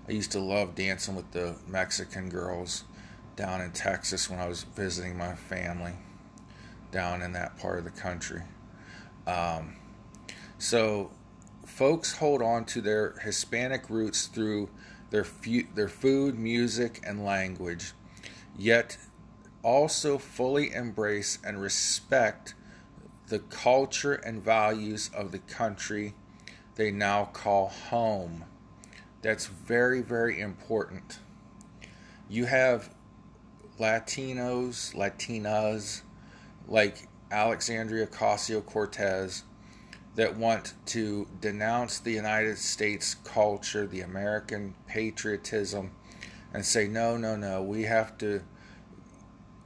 I 0.09 0.13
used 0.13 0.33
to 0.33 0.41
love 0.41 0.75
dancing 0.75 1.15
with 1.15 1.31
the 1.31 1.57
Mexican 1.67 2.29
girls 2.29 2.85
down 3.37 3.61
in 3.61 3.71
Texas 3.73 4.29
when 4.29 4.41
I 4.41 4.49
was 4.49 4.65
visiting 4.65 5.17
my 5.17 5.35
family 5.35 5.95
down 6.91 7.23
in 7.23 7.33
that 7.33 7.57
part 7.59 7.79
of 7.79 7.85
the 7.85 7.91
country. 7.91 8.43
Um, 9.27 9.77
so, 10.59 11.11
folks 11.65 12.19
hold 12.19 12.43
on 12.43 12.65
to 12.67 12.81
their 12.81 13.15
Hispanic 13.23 13.89
roots 13.89 14.27
through 14.27 14.69
their 15.11 15.25
fu- 15.25 15.67
their 15.75 15.89
food, 15.89 16.39
music, 16.39 17.01
and 17.07 17.25
language, 17.25 17.93
yet 18.59 18.99
also 19.63 20.19
fully 20.19 20.73
embrace 20.73 21.39
and 21.45 21.61
respect 21.61 22.55
the 23.33 23.39
culture 23.39 24.13
and 24.13 24.45
values 24.45 25.11
of 25.17 25.33
the 25.33 25.39
country 25.39 26.13
they 26.75 26.91
now 26.91 27.25
call 27.25 27.69
home. 27.69 28.45
That's 29.23 29.47
very, 29.47 30.03
very 30.03 30.39
important. 30.39 31.19
You 32.29 32.45
have 32.45 32.91
Latinos, 33.81 34.95
Latinas, 34.95 36.03
like 36.69 37.09
Alexandria 37.31 38.07
Ocasio 38.07 38.63
Cortez, 38.67 39.45
that 40.15 40.37
want 40.37 40.75
to 40.89 41.27
denounce 41.41 42.01
the 42.01 42.13
United 42.13 42.59
States 42.59 43.15
culture, 43.15 43.87
the 43.87 44.03
American 44.03 44.75
patriotism, 44.87 45.91
and 46.53 46.67
say, 46.67 46.87
no, 46.87 47.17
no, 47.17 47.35
no, 47.37 47.63
we 47.63 47.85
have 47.85 48.19
to 48.19 48.43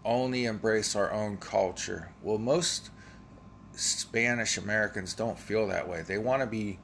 only 0.04 0.44
embrace 0.44 0.94
our 0.94 1.12
own 1.12 1.36
culture. 1.36 2.12
Well, 2.22 2.38
most 2.38 2.90
Spanish 3.76 4.58
Americans 4.58 5.14
don't 5.14 5.38
feel 5.38 5.68
that 5.68 5.88
way. 5.88 6.02
They 6.02 6.18
want 6.18 6.40
to 6.42 6.46
be 6.46 6.78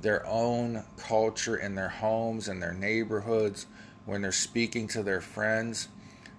their 0.00 0.26
own 0.26 0.84
culture 0.96 1.56
in 1.56 1.74
their 1.74 1.88
homes 1.88 2.48
and 2.48 2.60
their 2.60 2.72
neighborhoods 2.72 3.66
when 4.04 4.22
they're 4.22 4.32
speaking 4.32 4.88
to 4.88 5.02
their 5.02 5.20
friends, 5.20 5.88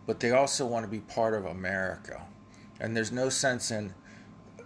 but 0.05 0.19
they 0.19 0.31
also 0.31 0.65
want 0.65 0.83
to 0.83 0.91
be 0.91 0.99
part 0.99 1.33
of 1.33 1.45
America. 1.45 2.21
And 2.79 2.95
there's 2.95 3.11
no 3.11 3.29
sense 3.29 3.71
in 3.71 3.93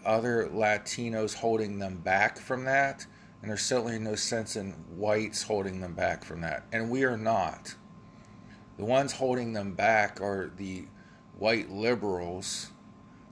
other 0.05 0.49
Latinos 0.51 1.35
holding 1.35 1.77
them 1.77 1.97
back 1.97 2.39
from 2.39 2.65
that, 2.65 3.05
and 3.41 3.51
there's 3.51 3.61
certainly 3.61 3.99
no 3.99 4.15
sense 4.15 4.55
in 4.55 4.71
whites 4.95 5.43
holding 5.43 5.81
them 5.81 5.93
back 5.93 6.23
from 6.23 6.41
that. 6.41 6.63
And 6.71 6.89
we 6.89 7.03
are 7.03 7.17
not. 7.17 7.75
The 8.77 8.85
ones 8.85 9.13
holding 9.13 9.53
them 9.53 9.73
back 9.73 10.21
are 10.21 10.51
the 10.57 10.85
white 11.37 11.69
liberals, 11.69 12.71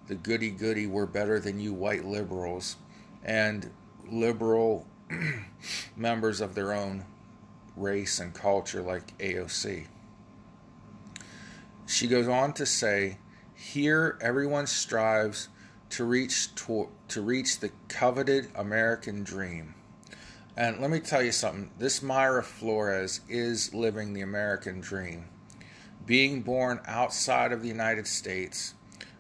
the 0.08 0.16
goody 0.16 0.52
goody, 0.52 0.88
we're 0.88 1.06
better 1.06 1.40
than 1.40 1.60
you 1.60 1.74
white 1.74 2.06
liberals, 2.06 2.78
and 3.24 3.72
liberal 4.10 4.86
members 5.96 6.42
of 6.42 6.56
their 6.56 6.74
own 6.74 7.06
race 7.76 8.20
and 8.20 8.34
culture 8.34 8.82
like 8.82 9.18
AOC. 9.18 9.88
She 11.88 12.08
goes 12.08 12.28
on 12.28 12.54
to 12.54 12.66
say, 12.66 13.18
Here 13.56 14.18
everyone 14.22 14.68
strives 14.68 15.50
to 15.92 16.04
reach 16.04 16.54
to, 16.56 16.90
to 17.10 17.22
reach 17.22 17.60
the 17.60 17.72
coveted 17.88 18.50
American 18.56 19.24
dream. 19.24 19.76
And 20.58 20.80
let 20.80 20.90
me 20.90 21.00
tell 21.00 21.22
you 21.22 21.32
something. 21.32 21.70
This 21.78 22.00
Mayra 22.00 22.44
Flores 22.44 23.22
is 23.28 23.74
living 23.74 24.14
the 24.14 24.22
American 24.22 24.80
dream. 24.80 25.26
Being 26.06 26.42
born 26.44 26.80
outside 26.86 27.52
of 27.52 27.62
the 27.62 27.68
United 27.68 28.08
States, 28.08 28.75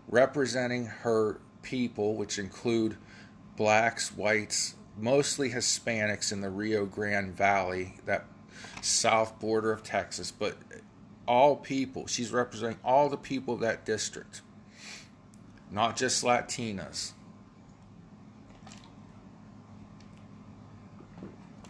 representing 0.07 0.85
her 0.85 1.39
people, 1.61 2.15
which 2.15 2.39
include 2.39 2.97
blacks, 3.57 4.15
whites, 4.15 4.75
mostly 4.97 5.49
Hispanics 5.49 6.31
in 6.31 6.41
the 6.41 6.49
Rio 6.49 6.85
Grande 6.85 7.35
Valley, 7.35 7.95
that 8.05 8.25
south 8.81 9.39
border 9.39 9.71
of 9.71 9.83
Texas, 9.83 10.31
but 10.31 10.57
all 11.27 11.55
people. 11.55 12.07
She's 12.07 12.31
representing 12.31 12.79
all 12.83 13.09
the 13.09 13.17
people 13.17 13.55
of 13.55 13.59
that 13.61 13.85
district 13.85 14.41
not 15.71 15.97
just 15.97 16.23
Latinas 16.23 17.11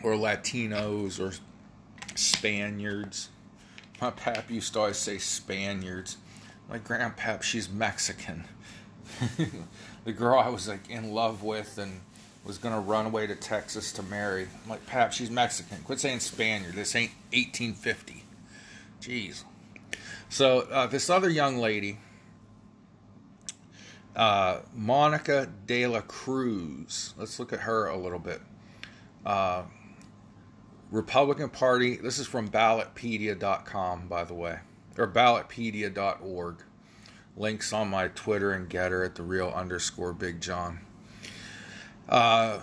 or 0.04 0.14
Latinos 0.14 1.20
or 1.20 1.34
Spaniards. 2.16 3.30
My 4.02 4.12
pap 4.12 4.52
used 4.52 4.74
to 4.74 4.80
always 4.80 4.98
say 4.98 5.18
Spaniards. 5.18 6.18
My 6.70 6.80
grandpap, 6.80 7.44
she's 7.44 7.70
Mexican. 7.70 8.46
the 10.06 10.14
girl 10.14 10.40
I 10.40 10.50
was 10.50 10.68
like 10.68 10.90
in 10.90 11.14
love 11.14 11.44
with 11.44 11.78
and 11.78 12.02
was 12.44 12.58
gonna 12.58 12.80
run 12.80 13.06
away 13.06 13.28
to 13.28 13.36
Texas 13.36 13.92
to 13.94 14.04
marry. 14.04 14.48
I'm 14.64 14.70
like, 14.70 14.86
Pap, 14.86 15.14
she's 15.14 15.30
Mexican. 15.30 15.78
Quit 15.84 16.00
saying 16.00 16.20
Spaniard. 16.20 16.76
This 16.76 16.96
ain't 16.96 17.12
1850. 17.32 18.24
Jeez. 19.02 19.44
So 20.30 20.62
uh, 20.72 20.88
this 20.88 21.10
other 21.10 21.30
young 21.30 21.58
lady 21.58 21.98
uh, 24.16 24.60
Monica 24.74 25.50
De 25.66 25.86
La 25.88 26.02
Cruz. 26.02 27.14
Let's 27.18 27.38
look 27.40 27.52
at 27.52 27.62
her 27.62 27.88
a 27.88 27.98
little 27.98 28.20
bit. 28.20 28.42
Uh, 29.26 29.64
Republican 30.92 31.50
Party. 31.50 31.98
This 31.98 32.20
is 32.20 32.28
from 32.28 32.50
ballotpedia.com, 32.50 34.08
by 34.08 34.24
the 34.24 34.34
way, 34.34 34.60
or 34.98 35.08
ballotpedia.org. 35.08 36.64
Links 37.38 37.74
on 37.74 37.90
my 37.90 38.08
Twitter 38.10 38.52
and 38.52 38.70
Gettr 38.70 39.06
at 39.06 39.16
the 39.16 39.24
real 39.24 39.50
underscore 39.50 40.14
Big 40.14 40.40
John. 40.40 40.80
Uh, 42.08 42.60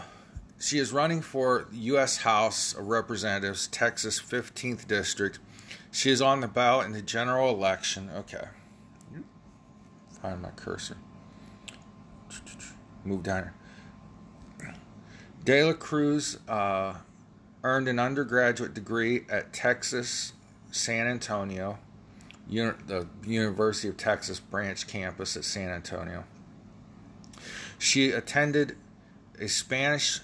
she 0.59 0.79
is 0.79 0.93
running 0.93 1.21
for 1.21 1.67
U.S. 1.73 2.19
House 2.19 2.73
of 2.75 2.87
Representatives, 2.87 3.67
Texas 3.67 4.21
15th 4.21 4.87
District. 4.87 5.39
She 5.91 6.11
is 6.11 6.23
on 6.23 6.41
the 6.41 6.49
ballot 6.49 6.87
in 6.87 6.93
the 6.93 7.03
general 7.03 7.55
election. 7.55 8.09
Okay. 8.15 8.47
Find 10.23 10.41
my 10.41 10.51
cursor 10.51 10.97
move 13.05 13.23
down 13.23 13.51
here. 14.59 14.75
De 15.45 15.65
La 15.65 15.73
Cruz 15.73 16.39
uh, 16.49 16.95
earned 17.65 17.89
an 17.89 17.99
undergraduate 17.99 18.75
degree 18.75 19.25
at 19.29 19.53
Texas 19.53 20.33
San 20.71 21.07
Antonio, 21.07 21.79
the 22.49 23.07
University 23.25 23.89
of 23.89 23.97
Texas 23.97 24.41
branch 24.41 24.87
campus 24.87 25.37
at 25.37 25.45
San 25.45 25.71
Antonio. 25.71 26.25
She 27.79 28.11
attended 28.11 28.77
a 29.41 29.49
Spanish 29.49 30.21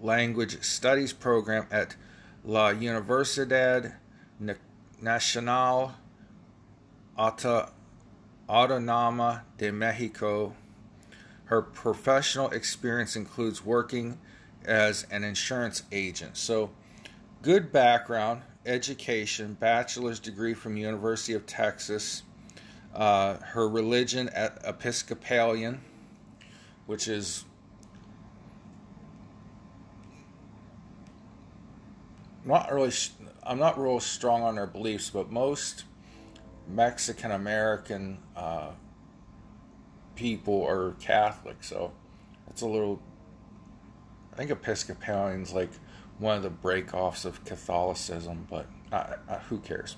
language 0.00 0.62
studies 0.62 1.12
program 1.12 1.66
at 1.70 1.96
La 2.44 2.72
Universidad 2.72 3.94
Nacional 5.00 5.94
Autónoma 8.48 9.42
de 9.58 9.72
Mexico 9.72 10.54
her 11.50 11.60
professional 11.60 12.48
experience 12.50 13.16
includes 13.16 13.64
working 13.64 14.20
as 14.64 15.04
an 15.10 15.24
insurance 15.24 15.82
agent. 15.90 16.36
So, 16.36 16.70
good 17.42 17.72
background, 17.72 18.42
education, 18.70 19.54
bachelor's 19.58 20.20
degree 20.20 20.54
from 20.54 20.76
University 20.76 21.34
of 21.34 21.44
Texas. 21.46 22.22
Uh, 22.94 23.36
her 23.38 23.68
religion 23.68 24.28
at 24.30 24.58
Episcopalian, 24.64 25.80
which 26.86 27.06
is 27.06 27.44
not 32.44 32.72
really. 32.72 32.92
I'm 33.42 33.58
not 33.58 33.80
real 33.80 34.00
strong 34.00 34.42
on 34.42 34.56
their 34.56 34.66
beliefs, 34.66 35.10
but 35.10 35.30
most 35.30 35.84
Mexican 36.68 37.30
American 37.30 38.18
uh, 38.36 38.70
people 40.14 40.66
are 40.66 40.92
Catholic, 41.00 41.62
so 41.62 41.92
it's 42.48 42.62
a 42.62 42.66
little. 42.66 43.00
I 44.32 44.36
think 44.36 44.50
Episcopalian's 44.50 45.52
like 45.52 45.70
one 46.20 46.36
of 46.36 46.42
the 46.42 46.50
breakoffs 46.50 47.24
of 47.24 47.44
Catholicism, 47.44 48.46
but 48.48 48.66
uh, 48.92 49.14
uh, 49.28 49.38
who 49.48 49.58
cares? 49.58 49.96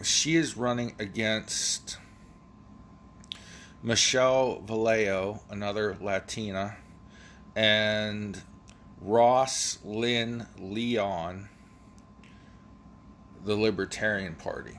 She 0.03 0.37
is 0.37 0.57
running 0.57 0.95
against 1.01 1.99
Michelle 3.83 4.61
Vallejo, 4.61 5.41
another 5.51 5.97
Latina, 6.01 6.77
and 7.57 8.41
Ross 9.01 9.79
Lynn 9.85 10.47
Leone, 10.59 11.49
the 13.45 13.57
Libertarian 13.57 14.37
Party. 14.37 14.79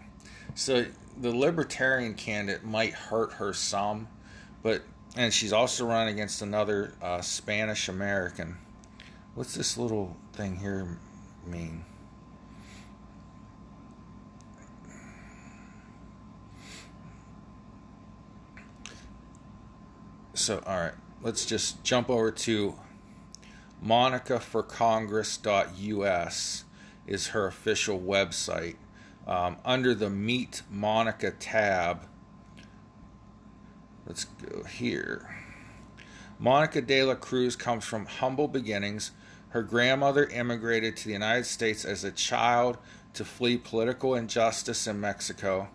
So 0.58 0.86
the 1.22 1.30
Libertarian 1.30 2.16
candidate 2.16 2.66
might 2.66 2.96
hurt 2.96 3.34
her 3.34 3.54
some, 3.54 4.08
but 4.64 4.82
and 5.16 5.32
she's 5.32 5.54
also 5.54 5.86
running 5.86 6.16
against 6.16 6.42
another 6.42 6.96
uh, 7.00 7.22
Spanish 7.22 7.88
American. 7.88 8.58
What's 9.36 9.54
this 9.54 9.78
little 9.78 10.18
thing 10.34 10.56
here 10.56 10.98
mean? 11.46 11.86
So, 20.34 20.64
all 20.66 20.80
right, 20.80 20.94
let's 21.22 21.46
just 21.46 21.84
jump 21.84 22.10
over 22.10 22.32
to 22.32 22.74
monicaforcongress.us 23.86 26.64
is 27.06 27.28
her 27.28 27.46
official 27.46 28.00
website. 28.00 28.78
Um, 29.28 29.58
under 29.66 29.94
the 29.94 30.10
Meet 30.10 30.62
Monica 30.72 31.32
tab, 31.32 32.08
let's 34.06 34.24
go 34.24 34.64
here. 34.64 35.36
Monica 36.40 36.82
de 36.82 37.04
la 37.04 37.16
Cruz 37.16 37.58
comes 37.58 37.84
from 37.84 38.06
humble 38.06 38.48
beginnings. 38.48 39.12
Her 39.50 39.64
grandmother 39.64 40.28
immigrated 40.28 40.96
to 40.98 41.08
the 41.08 41.14
United 41.14 41.46
States 41.46 41.84
as 41.84 42.06
a 42.06 42.12
child 42.12 42.78
to 43.16 43.26
flee 43.26 43.58
political 43.58 44.16
injustice 44.16 44.88
in 44.88 45.02
Mexico. 45.02 45.68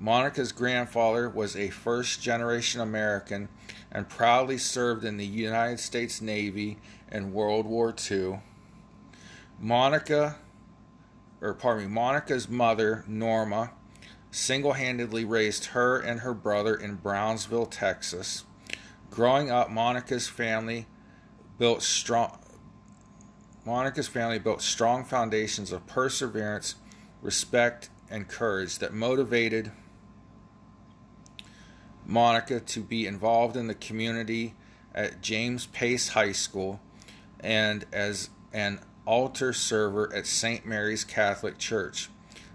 Monica's 0.00 0.50
grandfather 0.50 1.28
was 1.28 1.54
a 1.54 1.70
first 1.70 2.20
generation 2.20 2.80
American 2.80 3.48
and 3.92 4.08
proudly 4.08 4.58
served 4.58 5.04
in 5.04 5.16
the 5.16 5.26
United 5.26 5.78
States 5.78 6.20
Navy 6.20 6.78
in 7.12 7.32
World 7.32 7.66
War 7.66 7.94
II. 8.10 8.40
Monica 9.60 10.38
or 11.44 11.52
pardon 11.52 11.84
me, 11.84 11.90
Monica's 11.90 12.48
mother, 12.48 13.04
Norma, 13.06 13.72
single 14.30 14.72
handedly 14.72 15.26
raised 15.26 15.66
her 15.66 16.00
and 16.00 16.20
her 16.20 16.32
brother 16.32 16.74
in 16.74 16.94
Brownsville, 16.96 17.66
Texas. 17.66 18.44
Growing 19.10 19.50
up, 19.50 19.70
Monica's 19.70 20.26
family 20.26 20.86
built 21.58 21.82
strong. 21.82 22.38
Monica's 23.66 24.08
family 24.08 24.38
built 24.38 24.62
strong 24.62 25.04
foundations 25.04 25.70
of 25.70 25.86
perseverance, 25.86 26.76
respect, 27.20 27.90
and 28.10 28.26
courage 28.26 28.78
that 28.78 28.94
motivated 28.94 29.70
Monica 32.06 32.58
to 32.58 32.80
be 32.80 33.06
involved 33.06 33.56
in 33.56 33.66
the 33.66 33.74
community 33.74 34.54
at 34.94 35.20
James 35.20 35.66
Pace 35.66 36.08
High 36.08 36.32
School 36.32 36.80
and 37.40 37.84
as 37.92 38.30
an 38.52 38.80
altar 39.06 39.52
server 39.52 40.12
at 40.14 40.26
St. 40.26 40.64
Mary's 40.66 41.04
Catholic 41.04 41.58
Church. 41.58 42.10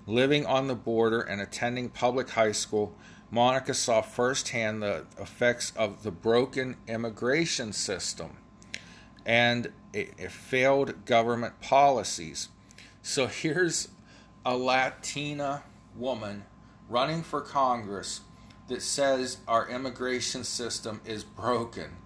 Living 0.06 0.46
on 0.46 0.68
the 0.68 0.76
border 0.76 1.22
and 1.22 1.40
attending 1.40 1.90
public 1.90 2.32
high 2.32 2.52
school, 2.52 2.96
Monica 3.32 3.74
saw 3.74 4.02
firsthand 4.02 4.82
the 4.82 5.06
effects 5.20 5.72
of 5.76 6.02
the 6.04 6.12
broken 6.12 6.76
immigration 6.88 7.72
system 7.72 8.38
and 9.26 9.72
failed 10.30 11.06
government 11.06 11.60
policies. 11.62 12.50
So 13.04 13.28
here's 13.28 13.90
a 14.46 14.58
Latina 14.58 15.64
woman 15.96 16.46
running 16.90 17.22
for 17.22 17.42
Congress 17.42 18.22
that 18.68 18.82
says 18.82 19.38
our 19.48 19.68
immigration 19.70 20.44
system 20.44 21.02
is 21.06 21.24
broken. 21.24 21.98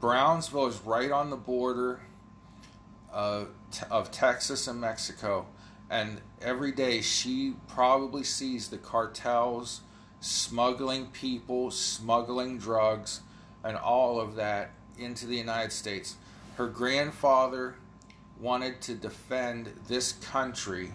Brownsville 0.00 0.66
is 0.66 0.80
right 0.84 1.10
on 1.10 1.30
the 1.30 1.36
border 1.36 2.00
of, 3.12 3.48
of 3.90 4.10
Texas 4.10 4.66
and 4.66 4.80
Mexico, 4.80 5.46
and 5.90 6.20
every 6.40 6.72
day 6.72 7.00
she 7.00 7.54
probably 7.68 8.24
sees 8.24 8.68
the 8.68 8.78
cartels 8.78 9.82
smuggling 10.20 11.06
people, 11.06 11.70
smuggling 11.70 12.56
drugs, 12.58 13.20
and 13.64 13.76
all 13.76 14.20
of 14.20 14.36
that 14.36 14.70
into 14.98 15.26
the 15.26 15.36
United 15.36 15.72
States. 15.72 16.16
Her 16.56 16.68
grandfather 16.68 17.74
wanted 18.40 18.80
to 18.82 18.94
defend 18.94 19.72
this 19.88 20.12
country 20.12 20.92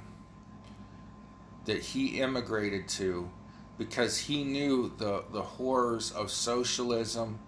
that 1.66 1.82
he 1.82 2.20
immigrated 2.20 2.88
to 2.88 3.30
because 3.78 4.18
he 4.18 4.44
knew 4.44 4.92
the, 4.98 5.24
the 5.32 5.42
horrors 5.42 6.12
of 6.12 6.32
socialism 6.32 7.40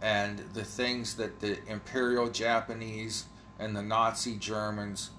and 0.00 0.38
the 0.54 0.64
things 0.64 1.16
that 1.16 1.40
the 1.40 1.58
imperial 1.68 2.28
Japanese 2.28 3.26
and 3.58 3.76
the 3.76 3.82
Nazi 3.82 4.36
Germans 4.36 5.10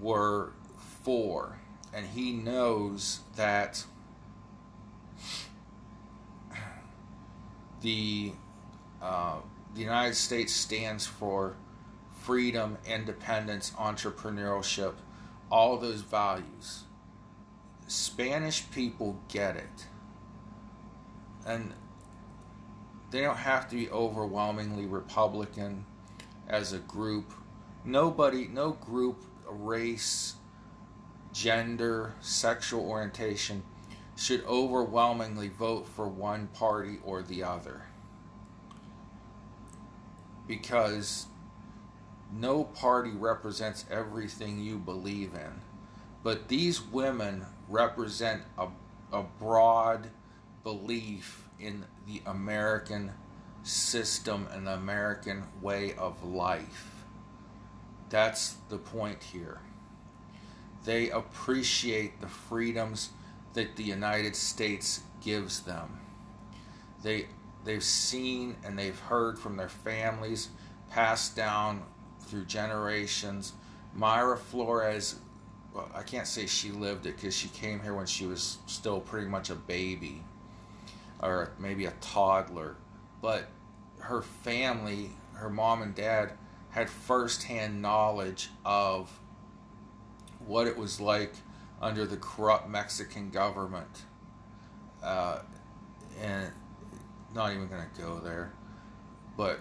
were 0.00 0.52
for. 1.02 1.58
And 1.94 2.06
he 2.06 2.32
knows 2.32 3.20
that 3.36 3.84
the, 7.82 8.32
uh, 9.02 9.36
the 9.74 9.80
United 9.80 10.14
States 10.14 10.52
stands 10.52 11.06
for 11.06 11.56
freedom, 12.20 12.78
independence, 12.86 13.72
entrepreneurship, 13.72 14.94
all 15.50 15.76
those 15.76 16.00
values. 16.00 16.84
Spanish 17.88 18.70
people 18.70 19.18
get 19.28 19.56
it 19.56 19.86
and 21.46 21.72
they 23.10 23.20
don't 23.20 23.36
have 23.36 23.68
to 23.68 23.76
be 23.76 23.90
overwhelmingly 23.90 24.86
Republican 24.86 25.84
as 26.48 26.72
a 26.72 26.78
group. 26.78 27.32
Nobody, 27.84 28.46
no 28.46 28.72
group, 28.72 29.24
race, 29.46 30.34
gender, 31.32 32.14
sexual 32.20 32.88
orientation 32.88 33.64
should 34.14 34.44
overwhelmingly 34.44 35.48
vote 35.48 35.86
for 35.86 36.06
one 36.06 36.46
party 36.48 36.98
or 37.04 37.22
the 37.22 37.42
other. 37.42 37.82
Because 40.46 41.26
no 42.32 42.64
party 42.64 43.10
represents 43.10 43.84
everything 43.90 44.60
you 44.60 44.78
believe 44.78 45.34
in. 45.34 45.60
But 46.22 46.48
these 46.48 46.80
women 46.80 47.46
represent 47.68 48.42
a, 48.56 48.68
a 49.12 49.24
broad 49.40 50.10
belief 50.62 51.48
in 51.58 51.84
the 52.06 52.22
American 52.26 53.12
system 53.64 54.48
and 54.52 54.66
the 54.66 54.74
American 54.74 55.44
way 55.60 55.94
of 55.94 56.22
life. 56.22 56.91
That's 58.12 58.56
the 58.68 58.76
point 58.76 59.22
here. 59.22 59.58
They 60.84 61.08
appreciate 61.08 62.20
the 62.20 62.26
freedoms 62.26 63.08
that 63.54 63.76
the 63.76 63.84
United 63.84 64.36
States 64.36 65.00
gives 65.22 65.60
them. 65.60 65.98
They 67.02 67.28
they've 67.64 67.82
seen 67.82 68.56
and 68.64 68.78
they've 68.78 68.98
heard 68.98 69.38
from 69.38 69.56
their 69.56 69.70
families 69.70 70.50
passed 70.90 71.34
down 71.36 71.84
through 72.20 72.44
generations. 72.44 73.54
Mayra 73.96 74.38
Flores, 74.38 75.14
well, 75.72 75.90
I 75.94 76.02
can't 76.02 76.26
say 76.26 76.44
she 76.44 76.70
lived 76.70 77.06
it 77.06 77.16
because 77.16 77.34
she 77.34 77.48
came 77.48 77.80
here 77.80 77.94
when 77.94 78.04
she 78.04 78.26
was 78.26 78.58
still 78.66 79.00
pretty 79.00 79.28
much 79.28 79.48
a 79.48 79.54
baby 79.54 80.22
or 81.22 81.52
maybe 81.58 81.86
a 81.86 81.94
toddler, 82.02 82.76
but 83.22 83.48
her 84.00 84.20
family, 84.20 85.12
her 85.32 85.48
mom 85.48 85.80
and 85.80 85.94
dad, 85.94 86.32
had 86.72 86.90
firsthand 86.90 87.80
knowledge 87.80 88.50
of 88.64 89.20
what 90.44 90.66
it 90.66 90.76
was 90.76 91.00
like 91.00 91.34
under 91.80 92.04
the 92.04 92.16
corrupt 92.16 92.68
Mexican 92.68 93.30
government. 93.30 94.02
Uh, 95.02 95.40
and 96.20 96.50
not 97.34 97.52
even 97.52 97.66
going 97.68 97.82
to 97.82 98.00
go 98.00 98.18
there, 98.18 98.52
but 99.36 99.60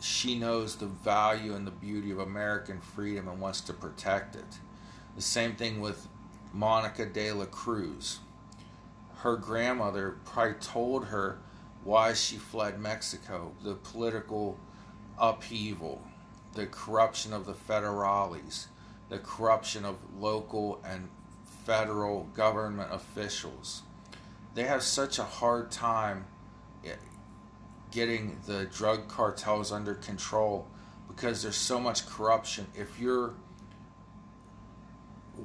she 0.00 0.38
knows 0.38 0.76
the 0.76 0.86
value 0.86 1.54
and 1.54 1.66
the 1.66 1.70
beauty 1.70 2.10
of 2.10 2.18
American 2.18 2.80
freedom 2.80 3.28
and 3.28 3.40
wants 3.40 3.60
to 3.62 3.72
protect 3.72 4.34
it. 4.34 4.58
The 5.16 5.22
same 5.22 5.54
thing 5.54 5.80
with 5.80 6.08
Monica 6.52 7.06
de 7.06 7.32
la 7.32 7.46
Cruz 7.46 8.18
her 9.24 9.38
grandmother 9.38 10.18
probably 10.26 10.52
told 10.60 11.06
her 11.06 11.38
why 11.82 12.12
she 12.12 12.36
fled 12.36 12.78
Mexico, 12.78 13.52
the 13.62 13.74
political 13.74 14.58
upheaval, 15.18 16.02
the 16.54 16.66
corruption 16.66 17.32
of 17.32 17.46
the 17.46 17.52
federales, 17.52 18.66
the 19.08 19.18
corruption 19.18 19.84
of 19.84 19.96
local 20.18 20.80
and 20.84 21.08
federal 21.64 22.24
government 22.34 22.92
officials. 22.92 23.82
They 24.54 24.64
have 24.64 24.82
such 24.82 25.18
a 25.18 25.24
hard 25.24 25.70
time 25.70 26.26
getting 27.90 28.36
the 28.46 28.66
drug 28.66 29.06
cartels 29.08 29.70
under 29.70 29.94
control 29.94 30.66
because 31.06 31.42
there's 31.42 31.56
so 31.56 31.78
much 31.78 32.06
corruption. 32.06 32.66
If 32.74 32.98
you're 32.98 33.34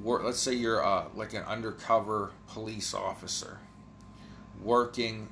let's 0.04 0.38
say 0.38 0.54
you're 0.54 0.84
uh, 0.84 1.06
like 1.14 1.32
an 1.34 1.42
undercover 1.44 2.30
police 2.48 2.94
officer 2.94 3.58
working 4.62 5.28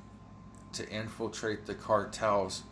to 0.73 0.89
infiltrate 0.89 1.65
the 1.65 1.75
cartels. 1.75 2.63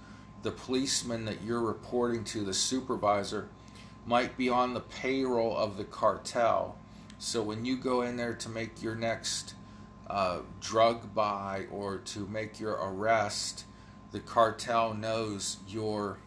The 0.47 0.53
policeman 0.53 1.25
that 1.25 1.41
you're 1.43 1.59
reporting 1.59 2.23
to, 2.23 2.45
the 2.45 2.53
supervisor, 2.53 3.49
might 4.05 4.37
be 4.37 4.47
on 4.47 4.73
the 4.73 4.79
payroll 4.79 5.57
of 5.57 5.75
the 5.75 5.83
cartel. 5.83 6.77
So 7.19 7.43
when 7.43 7.65
you 7.65 7.75
go 7.75 8.01
in 8.03 8.15
there 8.15 8.33
to 8.35 8.47
make 8.47 8.81
your 8.81 8.95
next 8.95 9.55
uh, 10.09 10.39
drug 10.61 11.13
buy 11.13 11.65
or 11.69 11.97
to 11.97 12.25
make 12.27 12.61
your 12.61 12.75
arrest, 12.75 13.65
the 14.13 14.21
cartel 14.21 14.93
knows 14.93 15.57
you're 15.67 16.17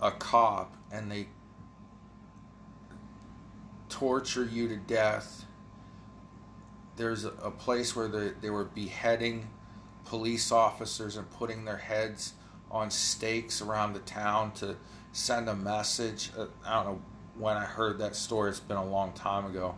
a 0.00 0.12
cop 0.12 0.74
and 0.90 1.12
they 1.12 1.28
torture 3.90 4.46
you 4.46 4.66
to 4.68 4.76
death 4.76 5.44
there's 6.96 7.24
a 7.24 7.50
place 7.50 7.94
where 7.96 8.08
they, 8.08 8.30
they 8.40 8.50
were 8.50 8.64
beheading 8.64 9.48
police 10.04 10.52
officers 10.52 11.16
and 11.16 11.30
putting 11.30 11.64
their 11.64 11.76
heads 11.76 12.34
on 12.70 12.90
stakes 12.90 13.60
around 13.60 13.92
the 13.92 14.00
town 14.00 14.52
to 14.52 14.76
send 15.12 15.48
a 15.48 15.54
message. 15.54 16.30
Uh, 16.36 16.46
I 16.64 16.74
don't 16.82 16.86
know 16.86 17.02
when 17.36 17.56
I 17.56 17.64
heard 17.64 17.98
that 17.98 18.16
story, 18.16 18.50
it's 18.50 18.60
been 18.60 18.76
a 18.76 18.84
long 18.84 19.12
time 19.12 19.46
ago. 19.46 19.74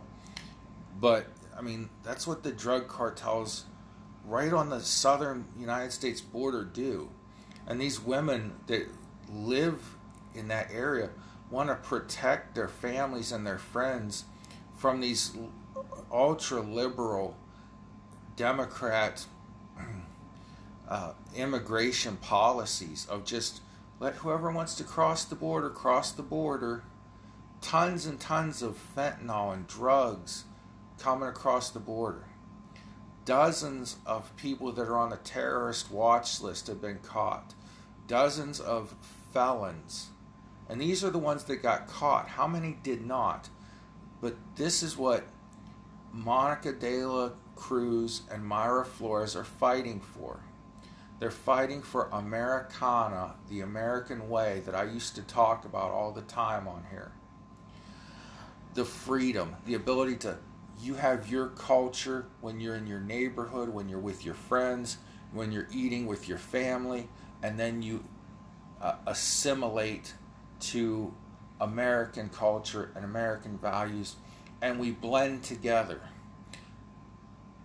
But, 0.99 1.27
I 1.57 1.61
mean, 1.61 1.89
that's 2.03 2.27
what 2.27 2.43
the 2.43 2.51
drug 2.51 2.87
cartels 2.87 3.65
right 4.25 4.51
on 4.51 4.69
the 4.69 4.79
southern 4.79 5.45
United 5.57 5.91
States 5.91 6.21
border 6.21 6.63
do. 6.63 7.09
And 7.67 7.79
these 7.79 7.99
women 7.99 8.53
that 8.67 8.87
live 9.31 9.95
in 10.33 10.47
that 10.49 10.69
area 10.71 11.09
want 11.49 11.69
to 11.69 11.75
protect 11.75 12.55
their 12.55 12.67
families 12.67 13.31
and 13.31 13.45
their 13.45 13.57
friends 13.57 14.25
from 14.75 14.99
these 14.99 15.35
ultra 16.11 16.61
liberal 16.61 17.37
Democrat 18.35 19.25
uh, 20.87 21.13
immigration 21.35 22.17
policies 22.17 23.05
of 23.09 23.25
just 23.25 23.61
let 23.99 24.15
whoever 24.15 24.51
wants 24.51 24.75
to 24.75 24.83
cross 24.83 25.25
the 25.25 25.35
border 25.35 25.69
cross 25.69 26.11
the 26.11 26.23
border 26.23 26.83
tons 27.61 28.05
and 28.05 28.19
tons 28.19 28.61
of 28.61 28.77
fentanyl 28.95 29.51
and 29.51 29.67
drugs 29.67 30.43
coming 30.99 31.27
across 31.27 31.71
the 31.71 31.79
border. 31.79 32.25
Dozens 33.25 33.97
of 34.05 34.35
people 34.37 34.71
that 34.73 34.87
are 34.87 34.97
on 34.97 35.09
the 35.09 35.17
terrorist 35.17 35.91
watch 35.91 36.41
list 36.41 36.67
have 36.67 36.79
been 36.79 36.99
caught. 36.99 37.55
Dozens 38.07 38.59
of 38.59 38.93
felons. 39.33 40.09
And 40.69 40.79
these 40.79 41.03
are 41.03 41.09
the 41.09 41.17
ones 41.17 41.45
that 41.45 41.57
got 41.57 41.87
caught. 41.87 42.29
How 42.29 42.47
many 42.47 42.77
did 42.83 43.05
not? 43.05 43.49
But 44.21 44.35
this 44.55 44.83
is 44.83 44.95
what 44.95 45.25
Monica 46.11 46.71
de 46.71 47.03
la 47.03 47.31
Cruz 47.55 48.21
and 48.31 48.43
Mayra 48.43 48.85
Flores 48.85 49.35
are 49.35 49.43
fighting 49.43 49.99
for. 49.99 50.41
They're 51.19 51.31
fighting 51.31 51.81
for 51.81 52.09
Americana, 52.11 53.35
the 53.49 53.61
American 53.61 54.29
way 54.29 54.61
that 54.65 54.75
I 54.75 54.83
used 54.83 55.15
to 55.15 55.21
talk 55.21 55.65
about 55.65 55.91
all 55.91 56.11
the 56.11 56.21
time 56.21 56.67
on 56.67 56.85
here. 56.89 57.13
The 58.73 58.83
freedom, 58.83 59.55
the 59.65 59.75
ability 59.75 60.17
to, 60.17 60.37
you 60.81 60.95
have 60.95 61.31
your 61.31 61.47
culture 61.47 62.25
when 62.41 62.59
you're 62.59 62.75
in 62.75 62.85
your 62.85 62.99
neighborhood, 62.99 63.69
when 63.69 63.87
you're 63.87 63.99
with 63.99 64.25
your 64.25 64.33
friends, 64.33 64.97
when 65.31 65.53
you're 65.53 65.69
eating 65.71 66.05
with 66.05 66.27
your 66.27 66.37
family, 66.37 67.07
and 67.41 67.57
then 67.57 67.81
you 67.81 68.03
uh, 68.81 68.95
assimilate 69.07 70.13
to 70.59 71.13
American 71.61 72.27
culture 72.27 72.91
and 72.95 73.05
American 73.05 73.57
values, 73.57 74.17
and 74.61 74.79
we 74.79 74.91
blend 74.91 75.43
together. 75.43 76.01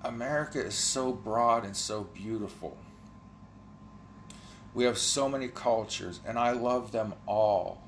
America 0.02 0.64
is 0.64 0.74
so 0.74 1.12
broad 1.12 1.64
and 1.64 1.76
so 1.76 2.04
beautiful. 2.04 2.78
We 4.72 4.84
have 4.84 4.98
so 4.98 5.28
many 5.28 5.48
cultures, 5.48 6.20
and 6.24 6.38
I 6.38 6.52
love 6.52 6.92
them 6.92 7.14
all. 7.26 7.82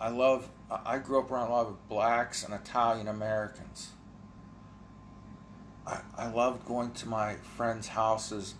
I 0.00 0.08
love, 0.08 0.48
I 0.70 0.98
grew 0.98 1.18
up 1.18 1.30
around 1.30 1.48
a 1.48 1.52
lot 1.52 1.66
of 1.66 1.88
blacks 1.88 2.44
and 2.44 2.54
Italian 2.54 3.08
Americans. 3.08 3.90
I, 5.86 6.00
I 6.16 6.30
loved 6.30 6.64
going 6.64 6.92
to 6.92 7.08
my 7.08 7.36
friends' 7.56 7.88
houses 7.88 8.54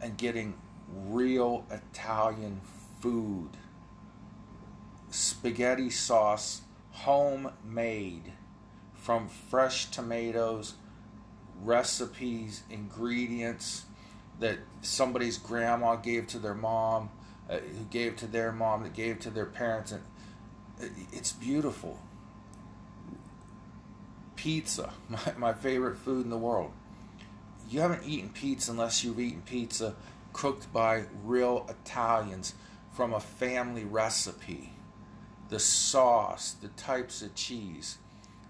and 0.00 0.16
getting 0.16 0.54
real 0.92 1.64
Italian 1.70 2.60
food. 3.00 3.50
Spaghetti 5.10 5.90
sauce, 5.90 6.62
homemade, 6.90 8.32
from 8.94 9.28
fresh 9.28 9.86
tomatoes, 9.86 10.74
recipes, 11.62 12.62
ingredients 12.70 13.84
that 14.40 14.58
somebody's 14.82 15.38
grandma 15.38 15.96
gave 15.96 16.26
to 16.28 16.38
their 16.38 16.54
mom, 16.54 17.10
uh, 17.50 17.58
who 17.58 17.84
gave 17.90 18.16
to 18.16 18.26
their 18.26 18.52
mom, 18.52 18.82
that 18.82 18.94
gave 18.94 19.18
to 19.20 19.30
their 19.30 19.46
parents, 19.46 19.92
and 19.92 20.02
it's 21.12 21.32
beautiful. 21.32 21.98
Pizza, 24.36 24.92
my, 25.08 25.18
my 25.36 25.52
favorite 25.52 25.96
food 25.96 26.24
in 26.24 26.30
the 26.30 26.38
world. 26.38 26.72
You 27.68 27.80
haven't 27.80 28.04
eaten 28.06 28.30
pizza 28.30 28.70
unless 28.70 29.04
you've 29.04 29.20
eaten 29.20 29.42
pizza 29.42 29.94
cooked 30.32 30.72
by 30.72 31.04
real 31.24 31.66
Italians 31.68 32.54
from 32.92 33.12
a 33.12 33.20
family 33.20 33.84
recipe. 33.84 34.72
The 35.50 35.58
sauce, 35.58 36.52
the 36.52 36.68
types 36.68 37.22
of 37.22 37.34
cheese, 37.34 37.98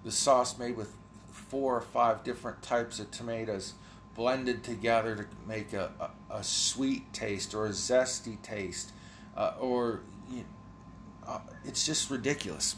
the 0.05 0.12
sauce 0.12 0.59
made 0.59 0.77
with 0.77 0.94
four 1.33 1.77
or 1.77 1.81
five 1.81 2.24
different 2.24 2.62
types 2.62 2.98
of 3.01 3.11
tomatoes 3.11 3.74
blended 4.18 4.64
together 4.64 5.14
to 5.14 5.26
make 5.46 5.72
a, 5.72 5.92
a, 6.00 6.38
a 6.38 6.42
sweet 6.42 7.12
taste 7.12 7.54
or 7.54 7.66
a 7.66 7.70
zesty 7.70 8.42
taste, 8.42 8.90
uh, 9.37 9.52
or 9.61 10.00
you 10.28 10.38
know, 10.38 10.44
uh, 11.24 11.38
it's 11.64 11.87
just 11.87 12.11
ridiculous. 12.11 12.74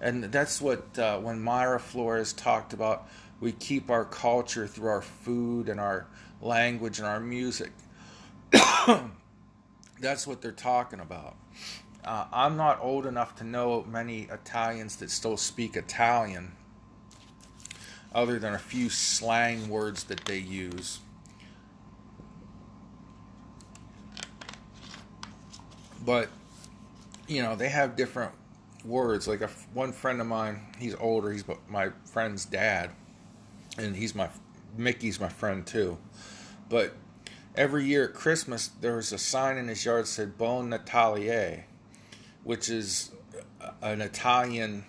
And 0.00 0.24
that's 0.24 0.60
what 0.60 0.98
uh, 0.98 1.20
when 1.20 1.38
Mayra 1.40 1.80
Flores 1.80 2.32
talked 2.32 2.72
about, 2.72 3.08
we 3.38 3.52
keep 3.52 3.88
our 3.88 4.04
culture 4.04 4.66
through 4.66 4.88
our 4.88 5.00
food 5.00 5.68
and 5.68 5.78
our 5.78 6.08
language 6.42 6.98
and 6.98 7.06
our 7.06 7.20
music. 7.20 7.70
that's 10.00 10.26
what 10.26 10.42
they're 10.42 10.50
talking 10.50 10.98
about. 10.98 11.36
Uh, 12.04 12.24
I'm 12.32 12.56
not 12.56 12.80
old 12.82 13.06
enough 13.06 13.36
to 13.36 13.44
know 13.44 13.84
many 13.88 14.22
Italians 14.22 14.96
that 14.96 15.10
still 15.10 15.36
speak 15.36 15.76
Italian 15.76 16.50
other 18.12 18.38
than 18.38 18.54
a 18.54 18.58
few 18.58 18.90
slang 18.90 19.68
words 19.68 20.04
that 20.04 20.24
they 20.24 20.38
use. 20.38 20.98
But, 26.04 26.28
you 27.28 27.42
know, 27.42 27.54
they 27.54 27.68
have 27.68 27.94
different 27.94 28.32
words. 28.84 29.28
Like 29.28 29.42
a, 29.42 29.48
one 29.74 29.92
friend 29.92 30.20
of 30.20 30.26
mine, 30.26 30.60
he's 30.78 30.94
older, 30.94 31.30
he's 31.30 31.44
my 31.68 31.90
friend's 32.06 32.44
dad, 32.44 32.90
and 33.78 33.94
he's 33.94 34.14
my, 34.14 34.28
Mickey's 34.76 35.20
my 35.20 35.28
friend 35.28 35.66
too. 35.66 35.98
But 36.68 36.94
every 37.54 37.84
year 37.84 38.04
at 38.04 38.14
Christmas, 38.14 38.68
there 38.68 38.96
was 38.96 39.12
a 39.12 39.18
sign 39.18 39.56
in 39.56 39.68
his 39.68 39.84
yard 39.84 40.04
that 40.04 40.08
said 40.08 40.38
Bon 40.38 40.68
Natale, 40.68 41.64
which 42.44 42.70
is 42.70 43.10
an 43.82 44.00
Italian 44.00 44.84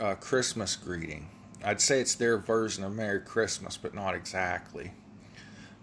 uh, 0.00 0.14
Christmas 0.14 0.76
greeting. 0.76 1.28
I'd 1.64 1.80
say 1.80 2.00
it's 2.00 2.14
their 2.14 2.38
version 2.38 2.84
of 2.84 2.94
Merry 2.94 3.20
Christmas, 3.20 3.76
but 3.76 3.94
not 3.94 4.14
exactly. 4.14 4.92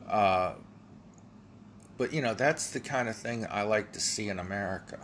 Uh, 0.08 0.54
but 1.98 2.13
you 2.13 2.22
know, 2.22 2.34
that's 2.34 2.72
the 2.72 2.80
kind 2.80 3.10
of 3.10 3.16
thing 3.16 3.46
I 3.50 3.63
like 3.63 3.92
to 3.94 4.00
see 4.00 4.30
in 4.30 4.40
America. 4.40 5.00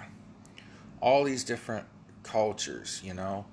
All 0.99 1.23
these 1.23 1.43
different 1.43 1.85
cultures, 2.23 3.01
you 3.03 3.13
know, 3.13 3.45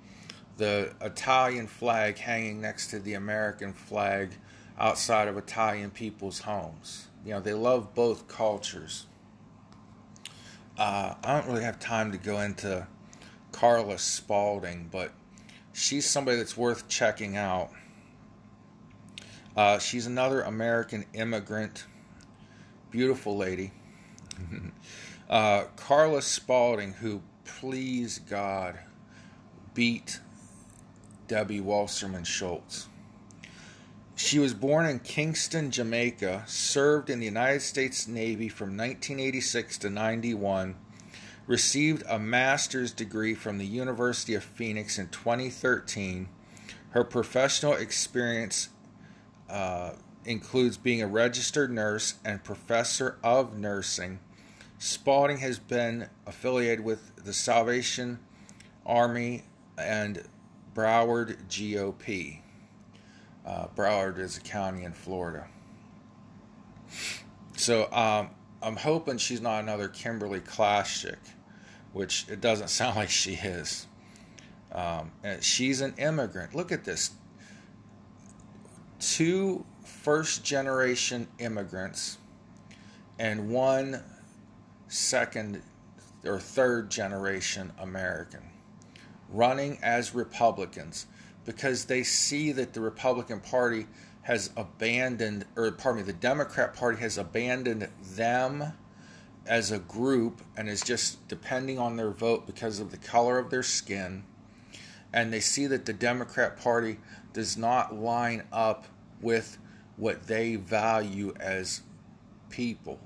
the 0.57 0.95
Italian 1.01 1.67
flag 1.67 2.19
hanging 2.19 2.61
next 2.61 2.89
to 2.89 2.99
the 2.99 3.15
American 3.15 3.73
flag 3.73 4.31
outside 4.79 5.29
of 5.29 5.37
Italian 5.37 5.91
people's 5.91 6.41
homes. 6.41 7.09
You 7.25 7.33
know, 7.33 7.41
they 7.41 7.55
love 7.55 7.95
both 7.95 8.29
cultures. 8.29 9.07
Uh, 10.79 11.15
I 11.23 11.35
don't 11.35 11.47
really 11.51 11.65
have 11.65 11.79
time 11.79 12.13
to 12.13 12.19
go 12.19 12.41
into 12.41 12.87
Carla 13.53 13.99
Spalding, 13.99 14.89
but 14.91 15.13
she's 15.73 16.09
somebody 16.09 16.37
that's 16.37 16.57
worth 16.57 16.89
checking 16.89 17.37
out. 17.37 17.71
Uh, 19.57 19.79
she's 19.79 20.07
another 20.07 20.43
American 20.43 21.05
immigrant, 21.13 21.87
beautiful 22.91 23.37
lady. 23.37 23.73
uh, 25.31 25.65
Carla 25.77 26.23
Spalding, 26.23 26.93
who, 26.93 27.23
please 27.45 28.21
God, 28.21 28.79
beat 29.75 30.21
Debbie 31.27 31.61
Wasserman 31.61 32.25
Schultz. 32.25 32.89
She 34.17 34.39
was 34.39 34.53
born 34.53 34.85
in 34.85 34.99
Kingston, 34.99 35.71
Jamaica, 35.71 36.45
served 36.47 37.09
in 37.09 37.21
the 37.21 37.25
United 37.25 37.63
States 37.63 38.07
Navy 38.07 38.49
from 38.49 38.77
1986 38.77 39.79
to 39.79 39.91
91 39.91 40.77
received 41.51 42.05
a 42.09 42.17
master's 42.17 42.93
degree 42.93 43.35
from 43.35 43.59
the 43.59 43.67
University 43.67 44.35
of 44.35 44.45
Phoenix 44.45 45.01
in 45.01 45.09
2013. 45.09 46.29
Her 46.91 47.03
professional 47.03 47.73
experience 47.73 48.69
uh, 49.49 49.95
includes 50.25 50.77
being 50.77 51.03
a 51.03 51.09
registered 51.09 51.73
nurse 51.73 52.15
and 52.25 52.45
professor 52.45 53.19
of 53.25 53.59
nursing. 53.59 54.21
Spalding 54.79 55.39
has 55.39 55.59
been 55.59 56.09
affiliated 56.25 56.85
with 56.85 57.17
the 57.17 57.33
Salvation 57.33 58.21
Army 58.87 59.43
and 59.77 60.23
Broward 60.73 61.37
GOP. 61.49 62.43
Uh, 63.45 63.67
Broward 63.75 64.21
is 64.21 64.37
a 64.37 64.41
county 64.41 64.85
in 64.85 64.93
Florida. 64.93 65.49
So 67.57 67.93
um, 67.93 68.31
I'm 68.63 68.77
hoping 68.77 69.19
she's 69.19 69.41
not 69.41 69.65
another 69.65 69.89
Kimberly 69.89 70.39
Klacik 70.39 71.19
which 71.93 72.27
it 72.29 72.41
doesn't 72.41 72.69
sound 72.81 72.97
like 72.97 73.11
she 73.11 73.35
is. 73.35 73.87
Um, 74.73 75.11
she's 75.41 75.81
an 75.81 75.95
immigrant. 75.99 76.55
Look 76.55 76.71
at 76.73 76.85
this. 76.85 77.11
Two 79.01 79.65
first 79.85 80.45
generation 80.45 81.27
immigrants 81.39 82.19
and 83.19 83.51
one 83.51 84.03
second 84.89 85.63
or 86.25 86.39
third 86.39 86.91
generation 86.91 87.73
American 87.79 88.43
running 89.31 89.79
as 89.83 90.15
Republicans 90.15 91.07
because 91.45 91.85
they 91.87 92.03
see 92.03 92.53
that 92.53 92.73
the 92.73 92.81
Republican 92.81 93.41
Party 93.41 93.87
has 94.23 94.51
abandoned, 94.57 95.45
or 95.57 95.71
pardon 95.73 96.03
me, 96.03 96.07
the 96.07 96.19
Democrat 96.19 96.75
Party 96.75 97.01
has 97.01 97.19
abandoned 97.19 97.89
them 98.15 98.73
as 99.51 99.73
a 99.73 99.81
group 99.81 100.41
and 100.57 100.69
is 100.69 100.81
just 100.81 101.27
depending 101.27 101.77
on 101.77 101.97
their 101.97 102.13
vote 102.13 102.47
because 102.47 102.79
of 102.79 102.93
the 102.93 102.97
color 102.97 103.37
of 103.37 103.51
their 103.51 103.65
skin. 103.65 104.23
And 105.13 105.33
they 105.33 105.41
see 105.41 105.67
that 105.67 105.87
the 105.87 105.93
Democrat 105.93 106.57
Party 106.57 106.99
does 107.33 107.57
not 107.57 107.93
line 107.93 108.45
up 108.53 108.87
with 109.21 109.59
what 109.97 110.29
they 110.29 110.55
value 110.55 111.35
as 111.41 111.83
people. 112.49 113.01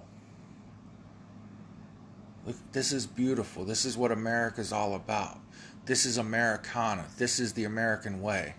Look, 2.47 2.57
this 2.73 2.93
is 2.93 3.07
beautiful. 3.07 3.65
This 3.65 3.87
is 3.87 3.97
what 3.97 4.13
America 4.13 4.61
is 4.61 4.71
all 4.71 4.95
about. 4.95 5.39
This 5.87 6.05
is 6.05 6.19
Americana. 6.19 7.07
This 7.17 7.41
is 7.41 7.55
the 7.55 7.65
American 7.65 8.21
way. 8.21 8.55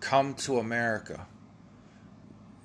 Come 0.00 0.34
to 0.34 0.58
America. 0.58 1.26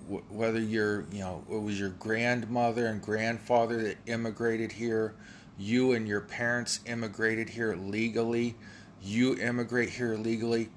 Whether 0.07 0.59
you're, 0.59 1.05
you 1.11 1.19
know, 1.19 1.43
it 1.49 1.61
was 1.61 1.79
your 1.79 1.89
grandmother 1.89 2.87
and 2.87 3.01
grandfather 3.01 3.81
that 3.83 3.97
immigrated 4.05 4.71
here, 4.71 5.15
you 5.57 5.93
and 5.93 6.07
your 6.07 6.21
parents 6.21 6.79
immigrated 6.85 7.49
here 7.49 7.75
legally, 7.75 8.55
you 9.01 9.35
immigrate 9.35 9.89
here 9.89 10.15
legally. 10.15 10.69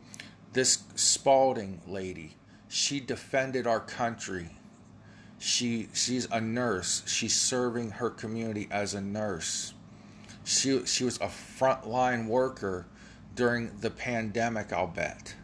This 0.53 0.83
Spalding 0.97 1.81
lady, 1.87 2.37
she 2.69 2.99
defended 2.99 3.67
our 3.67 3.81
country. 3.81 4.51
She 5.39 5.89
she's 5.93 6.27
a 6.31 6.41
nurse. 6.41 7.03
She's 7.07 7.35
serving 7.35 7.93
her 7.93 8.11
community 8.11 8.69
as 8.71 8.95
a 8.95 9.01
nurse 9.01 9.75
she 10.51 10.85
she 10.87 11.05
was 11.05 11.17
a 11.17 11.27
frontline 11.29 12.27
worker 12.27 12.87
during 13.35 13.71
the 13.81 13.91
pandemic, 13.91 14.73
I'll 14.73 14.87
bet. 14.87 15.35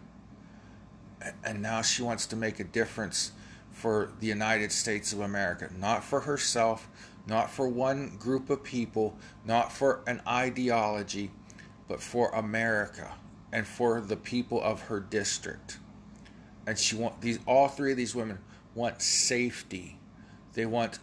And 1.45 1.63
now 1.63 1.83
she 1.83 2.03
wants 2.03 2.27
to 2.29 2.37
make 2.37 2.61
a 2.61 2.65
difference 2.65 3.33
for 3.77 4.11
the 4.21 4.27
United 4.27 4.73
States 4.73 5.13
of 5.13 5.21
America, 5.21 5.69
not 5.79 6.03
for 6.03 6.21
herself, 6.21 6.89
not 7.27 7.51
for 7.51 7.69
one 7.69 8.17
group 8.17 8.49
of 8.49 8.65
people, 8.65 9.15
not 9.45 9.71
for 9.71 10.01
an 10.07 10.23
ideology, 10.27 11.31
but 11.87 12.01
for 12.01 12.31
America 12.31 13.13
and 13.53 13.67
for 13.67 14.01
the 14.01 14.17
people 14.17 14.63
of 14.63 14.81
her 14.83 14.99
district. 14.99 15.77
And 16.67 16.79
she 16.79 16.97
want 16.97 17.21
these 17.21 17.39
all 17.45 17.69
three 17.69 17.91
of 17.91 17.99
these 17.99 18.15
women 18.15 18.39
want 18.75 19.03
safety. 19.03 19.99
They 20.55 20.65
want 20.65 20.99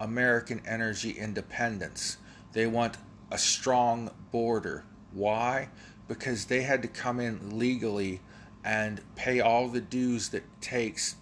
American 0.00 0.62
energy 0.66 1.10
independence. 1.10 2.16
They 2.54 2.66
want 2.66 2.96
a 3.30 3.36
strong 3.36 4.10
border. 4.32 4.84
Why? 5.12 5.68
Because 6.08 6.46
they 6.46 6.62
had 6.62 6.80
to 6.80 6.88
come 6.88 7.20
in 7.20 7.58
legally 7.58 8.22
and 8.64 9.02
pay 9.14 9.40
all 9.40 9.68
the 9.68 9.82
dues 9.82 10.30
that 10.30 10.44
takes 10.62 11.16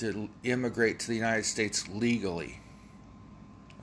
to 0.00 0.28
immigrate 0.44 0.98
to 0.98 1.08
the 1.08 1.14
United 1.14 1.44
States 1.44 1.88
legally. 1.88 2.58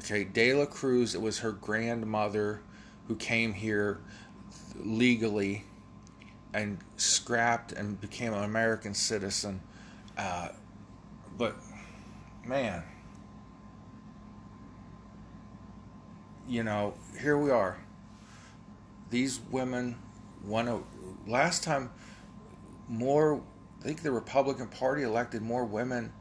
Okay, 0.02 0.24
De 0.24 0.54
La 0.54 0.66
Cruz, 0.66 1.16
it 1.16 1.22
was 1.22 1.40
her 1.40 1.52
grandmother 1.52 2.62
who 3.08 3.16
came 3.16 3.54
here 3.54 4.00
legally 4.76 5.64
and 6.54 6.80
scrapped 6.98 7.72
and 7.72 8.00
became 8.02 8.34
an 8.34 8.44
American 8.44 8.94
citizen. 8.94 9.62
Uh, 10.18 10.50
but, 11.38 11.56
man, 12.46 12.84
you 16.48 16.64
know, 16.64 16.96
here 17.20 17.38
we 17.38 17.52
are. 17.52 17.78
These 19.12 19.40
women 19.52 19.98
want 20.44 20.68
to. 20.68 20.84
Last 21.28 21.64
time, 21.64 21.92
more. 22.88 23.42
I 23.80 23.84
think 23.84 24.02
the 24.02 24.12
Republican 24.12 24.68
Party 24.68 25.04
elected 25.04 25.42
more 25.42 25.66
women 25.66 26.12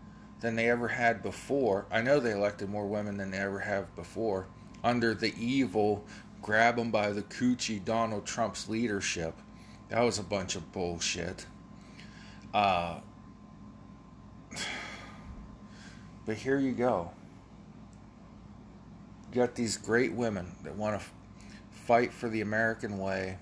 than 0.40 0.56
they 0.56 0.68
ever 0.70 0.88
had 0.88 1.22
before. 1.22 1.86
I 1.90 2.02
know 2.02 2.20
they 2.20 2.32
elected 2.32 2.68
more 2.68 2.86
women 2.86 3.16
than 3.16 3.30
they 3.30 3.38
ever 3.38 3.60
have 3.60 3.94
before 3.96 4.46
under 4.84 5.14
the 5.14 5.34
evil 5.42 6.04
grab 6.42 6.76
them 6.76 6.92
by 6.92 7.10
the 7.10 7.22
coochie 7.22 7.84
Donald 7.84 8.24
Trump's 8.24 8.68
leadership. 8.68 9.34
That 9.88 10.02
was 10.02 10.18
a 10.18 10.22
bunch 10.22 10.54
of 10.54 10.70
bullshit. 10.72 11.46
Uh, 12.54 13.00
but 16.24 16.36
here 16.36 16.58
you 16.58 16.72
go 16.72 17.10
You 19.28 19.40
got 19.40 19.54
these 19.54 19.76
great 19.76 20.12
women 20.12 20.52
that 20.62 20.76
want 20.76 21.00
to 21.00 21.06
fight 21.70 22.12
for 22.12 22.28
the 22.28 22.40
American 22.40 22.98
way, 22.98 23.38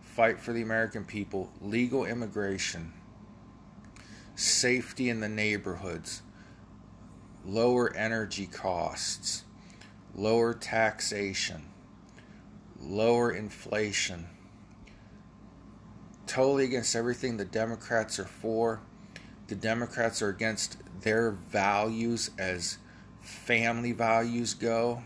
fight 0.00 0.40
for 0.40 0.52
the 0.52 0.62
American 0.62 1.04
people, 1.04 1.50
legal 1.60 2.04
immigration, 2.04 2.92
safety 4.38 5.08
in 5.08 5.18
the 5.18 5.28
neighborhoods, 5.28 6.22
lower 7.44 7.92
energy 7.96 8.46
costs, 8.46 9.42
lower 10.14 10.54
taxation, 10.54 11.66
lower 12.80 13.32
inflation. 13.32 14.28
Totally 16.28 16.66
against 16.66 16.94
everything 16.94 17.36
the 17.36 17.44
Democrats 17.44 18.20
are 18.20 18.24
for. 18.24 18.80
The 19.48 19.56
Democrats 19.56 20.22
are 20.22 20.28
against 20.28 20.76
their 21.00 21.32
values 21.32 22.30
as 22.38 22.78
family 23.20 23.92
values 23.92 24.54
go 24.54 25.02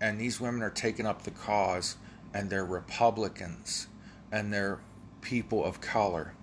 and 0.00 0.20
these 0.20 0.38
women 0.38 0.62
are 0.62 0.70
taking 0.70 1.06
up 1.06 1.22
the 1.22 1.30
cause 1.30 1.96
and 2.34 2.50
they're 2.50 2.66
Republicans 2.66 3.88
and 4.30 4.52
they're 4.52 4.80
people 5.22 5.64
of 5.64 5.80
color. 5.80 6.34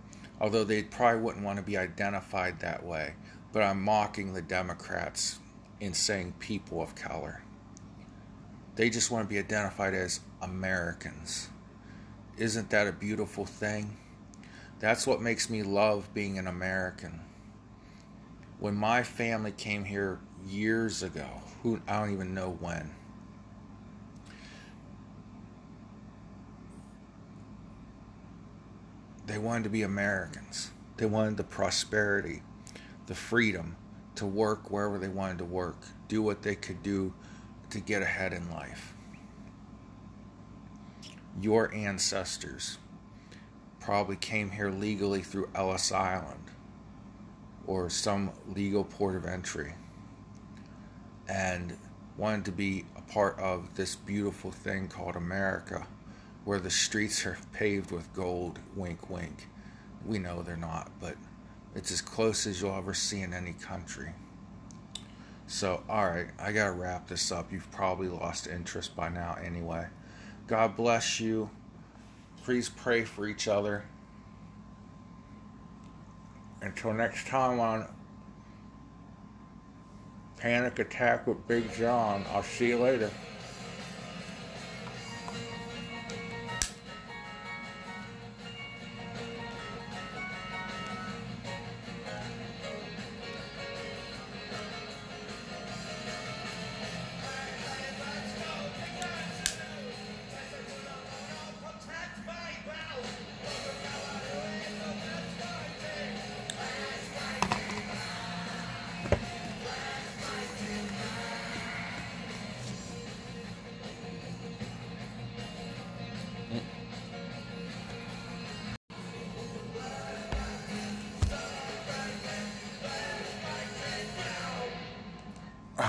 Although 0.41 0.63
they 0.63 0.81
probably 0.81 1.21
wouldn't 1.21 1.45
want 1.45 1.57
to 1.57 1.63
be 1.63 1.77
identified 1.77 2.59
that 2.59 2.83
way. 2.83 3.13
But 3.53 3.61
I'm 3.61 3.81
mocking 3.81 4.33
the 4.33 4.41
Democrats 4.41 5.37
in 5.79 5.93
saying 5.93 6.33
people 6.39 6.81
of 6.81 6.95
color. 6.95 7.43
They 8.75 8.89
just 8.89 9.11
want 9.11 9.25
to 9.25 9.29
be 9.29 9.37
identified 9.37 9.93
as 9.93 10.21
Americans. 10.41 11.49
Isn't 12.37 12.71
that 12.71 12.87
a 12.87 12.91
beautiful 12.91 13.45
thing? 13.45 13.97
That's 14.79 15.05
what 15.05 15.21
makes 15.21 15.47
me 15.47 15.61
love 15.61 16.11
being 16.13 16.39
an 16.39 16.47
American. 16.47 17.19
When 18.59 18.73
my 18.73 19.03
family 19.03 19.51
came 19.51 19.83
here 19.83 20.19
years 20.47 21.03
ago, 21.03 21.27
who 21.61 21.79
I 21.87 21.99
don't 21.99 22.13
even 22.13 22.33
know 22.33 22.57
when, 22.59 22.89
They 29.31 29.37
wanted 29.37 29.63
to 29.63 29.69
be 29.69 29.83
Americans. 29.83 30.71
They 30.97 31.05
wanted 31.05 31.37
the 31.37 31.45
prosperity, 31.45 32.41
the 33.07 33.15
freedom 33.15 33.77
to 34.15 34.25
work 34.25 34.69
wherever 34.69 34.97
they 34.97 35.07
wanted 35.07 35.37
to 35.37 35.45
work, 35.45 35.77
do 36.09 36.21
what 36.21 36.41
they 36.41 36.53
could 36.53 36.83
do 36.83 37.13
to 37.69 37.79
get 37.79 38.01
ahead 38.01 38.33
in 38.33 38.51
life. 38.51 38.93
Your 41.39 41.73
ancestors 41.73 42.77
probably 43.79 44.17
came 44.17 44.51
here 44.51 44.69
legally 44.69 45.21
through 45.21 45.49
Ellis 45.55 45.93
Island 45.93 46.51
or 47.65 47.89
some 47.89 48.31
legal 48.53 48.83
port 48.83 49.15
of 49.15 49.23
entry 49.23 49.75
and 51.29 51.77
wanted 52.17 52.43
to 52.43 52.51
be 52.51 52.83
a 52.97 53.01
part 53.01 53.39
of 53.39 53.75
this 53.75 53.95
beautiful 53.95 54.51
thing 54.51 54.89
called 54.89 55.15
America 55.15 55.87
where 56.43 56.59
the 56.59 56.69
streets 56.69 57.25
are 57.25 57.37
paved 57.53 57.91
with 57.91 58.13
gold, 58.13 58.59
wink, 58.75 59.09
wink. 59.09 59.47
We 60.05 60.17
know 60.17 60.41
they're 60.41 60.57
not, 60.57 60.91
but 60.99 61.15
it's 61.75 61.91
as 61.91 62.01
close 62.01 62.47
as 62.47 62.61
you'll 62.61 62.75
ever 62.75 62.93
see 62.93 63.21
in 63.21 63.33
any 63.33 63.53
country. 63.53 64.13
So, 65.47 65.83
alright, 65.89 66.27
I 66.39 66.51
gotta 66.51 66.71
wrap 66.71 67.07
this 67.07 67.31
up. 67.31 67.51
You've 67.51 67.69
probably 67.71 68.07
lost 68.07 68.47
interest 68.47 68.95
by 68.95 69.09
now 69.09 69.37
anyway. 69.43 69.87
God 70.47 70.75
bless 70.75 71.19
you. 71.19 71.49
Please 72.43 72.69
pray 72.69 73.03
for 73.03 73.27
each 73.27 73.47
other. 73.47 73.83
Until 76.61 76.93
next 76.93 77.27
time 77.27 77.59
on 77.59 77.87
Panic 80.37 80.79
Attack 80.79 81.27
with 81.27 81.47
Big 81.47 81.71
John, 81.73 82.25
I'll 82.31 82.43
see 82.43 82.69
you 82.69 82.79
later. 82.79 83.11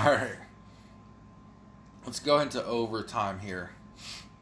All 0.03 0.11
right. 0.11 0.35
Let's 2.05 2.19
go 2.19 2.39
into 2.39 2.61
overtime 2.65 3.39
here. 3.39 3.69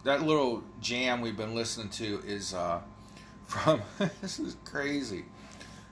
That 0.05 0.24
little 0.24 0.64
jam 0.80 1.22
we've 1.22 1.38
been 1.38 1.53
listening 1.53 1.89
to 1.89 2.20
is 2.26 2.55
uh, 2.55 2.82
from, 3.45 3.84
this 4.22 4.39
is 4.39 4.57
crazy, 4.66 5.26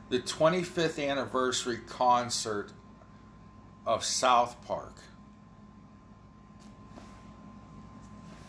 the 0.10 0.22
25th 0.22 1.08
anniversary 1.08 1.78
concert 1.86 2.72
of 3.86 4.04
South 4.04 4.58
Park. 4.66 4.96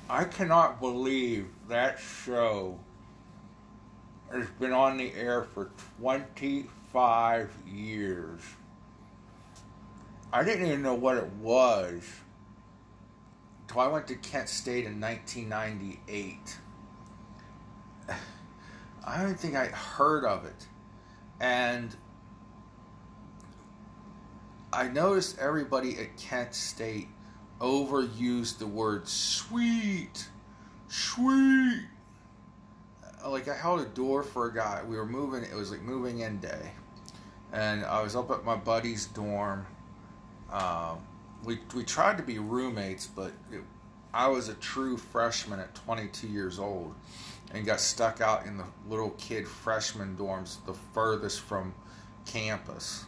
I 0.08 0.24
cannot 0.24 0.80
believe 0.80 1.48
that 1.68 1.98
show 1.98 2.78
has 4.32 4.46
been 4.58 4.72
on 4.72 4.96
the 4.96 5.12
air 5.12 5.42
for 5.42 5.70
25 6.00 7.52
years. 7.66 8.40
I 10.32 10.44
didn't 10.44 10.66
even 10.66 10.82
know 10.82 10.94
what 10.94 11.16
it 11.16 11.28
was 11.40 12.04
until 13.62 13.80
I 13.80 13.88
went 13.88 14.06
to 14.08 14.14
Kent 14.14 14.48
State 14.48 14.84
in 14.84 15.00
1998. 15.00 16.56
I 19.04 19.22
don't 19.22 19.38
think 19.38 19.56
I 19.56 19.66
heard 19.66 20.24
of 20.24 20.44
it. 20.44 20.66
And 21.40 21.96
I 24.72 24.86
noticed 24.88 25.38
everybody 25.38 25.98
at 25.98 26.16
Kent 26.16 26.54
State 26.54 27.08
overused 27.60 28.58
the 28.58 28.66
word 28.66 29.08
sweet, 29.08 30.28
sweet. 30.88 31.86
Like 33.26 33.48
I 33.48 33.56
held 33.56 33.80
a 33.80 33.86
door 33.86 34.22
for 34.22 34.46
a 34.46 34.54
guy. 34.54 34.82
We 34.86 34.96
were 34.96 35.06
moving. 35.06 35.42
It 35.42 35.54
was 35.54 35.70
like 35.70 35.82
moving 35.82 36.20
in 36.20 36.38
day, 36.38 36.72
and 37.52 37.84
I 37.84 38.02
was 38.02 38.14
up 38.16 38.30
at 38.30 38.44
my 38.44 38.56
buddy's 38.56 39.06
dorm. 39.06 39.66
Um, 40.52 40.98
we 41.44 41.58
we 41.74 41.84
tried 41.84 42.16
to 42.18 42.22
be 42.22 42.38
roommates, 42.38 43.06
but 43.06 43.32
it, 43.50 43.62
I 44.12 44.28
was 44.28 44.48
a 44.48 44.54
true 44.54 44.96
freshman 44.96 45.60
at 45.60 45.74
22 45.74 46.26
years 46.26 46.58
old, 46.58 46.94
and 47.52 47.64
got 47.64 47.80
stuck 47.80 48.20
out 48.20 48.46
in 48.46 48.56
the 48.56 48.64
little 48.88 49.10
kid 49.10 49.46
freshman 49.46 50.16
dorms, 50.16 50.64
the 50.66 50.74
furthest 50.74 51.40
from 51.40 51.74
campus 52.26 53.04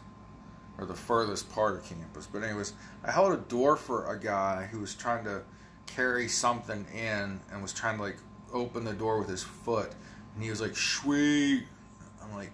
or 0.78 0.86
the 0.86 0.94
furthest 0.94 1.50
part 1.52 1.74
of 1.74 1.84
campus. 1.84 2.26
But 2.26 2.42
anyways, 2.42 2.72
I 3.04 3.10
held 3.10 3.32
a 3.34 3.36
door 3.36 3.76
for 3.76 4.10
a 4.12 4.18
guy 4.18 4.68
who 4.70 4.80
was 4.80 4.94
trying 4.94 5.24
to 5.24 5.42
carry 5.86 6.28
something 6.28 6.86
in 6.94 7.40
and 7.52 7.62
was 7.62 7.72
trying 7.72 7.96
to 7.98 8.02
like 8.02 8.16
open 8.52 8.84
the 8.84 8.92
door 8.92 9.18
with 9.18 9.28
his 9.28 9.42
foot, 9.42 9.92
and 10.34 10.42
he 10.42 10.50
was 10.50 10.60
like, 10.60 10.76
"Sweet." 10.76 11.66
I'm 12.22 12.32
like, 12.34 12.52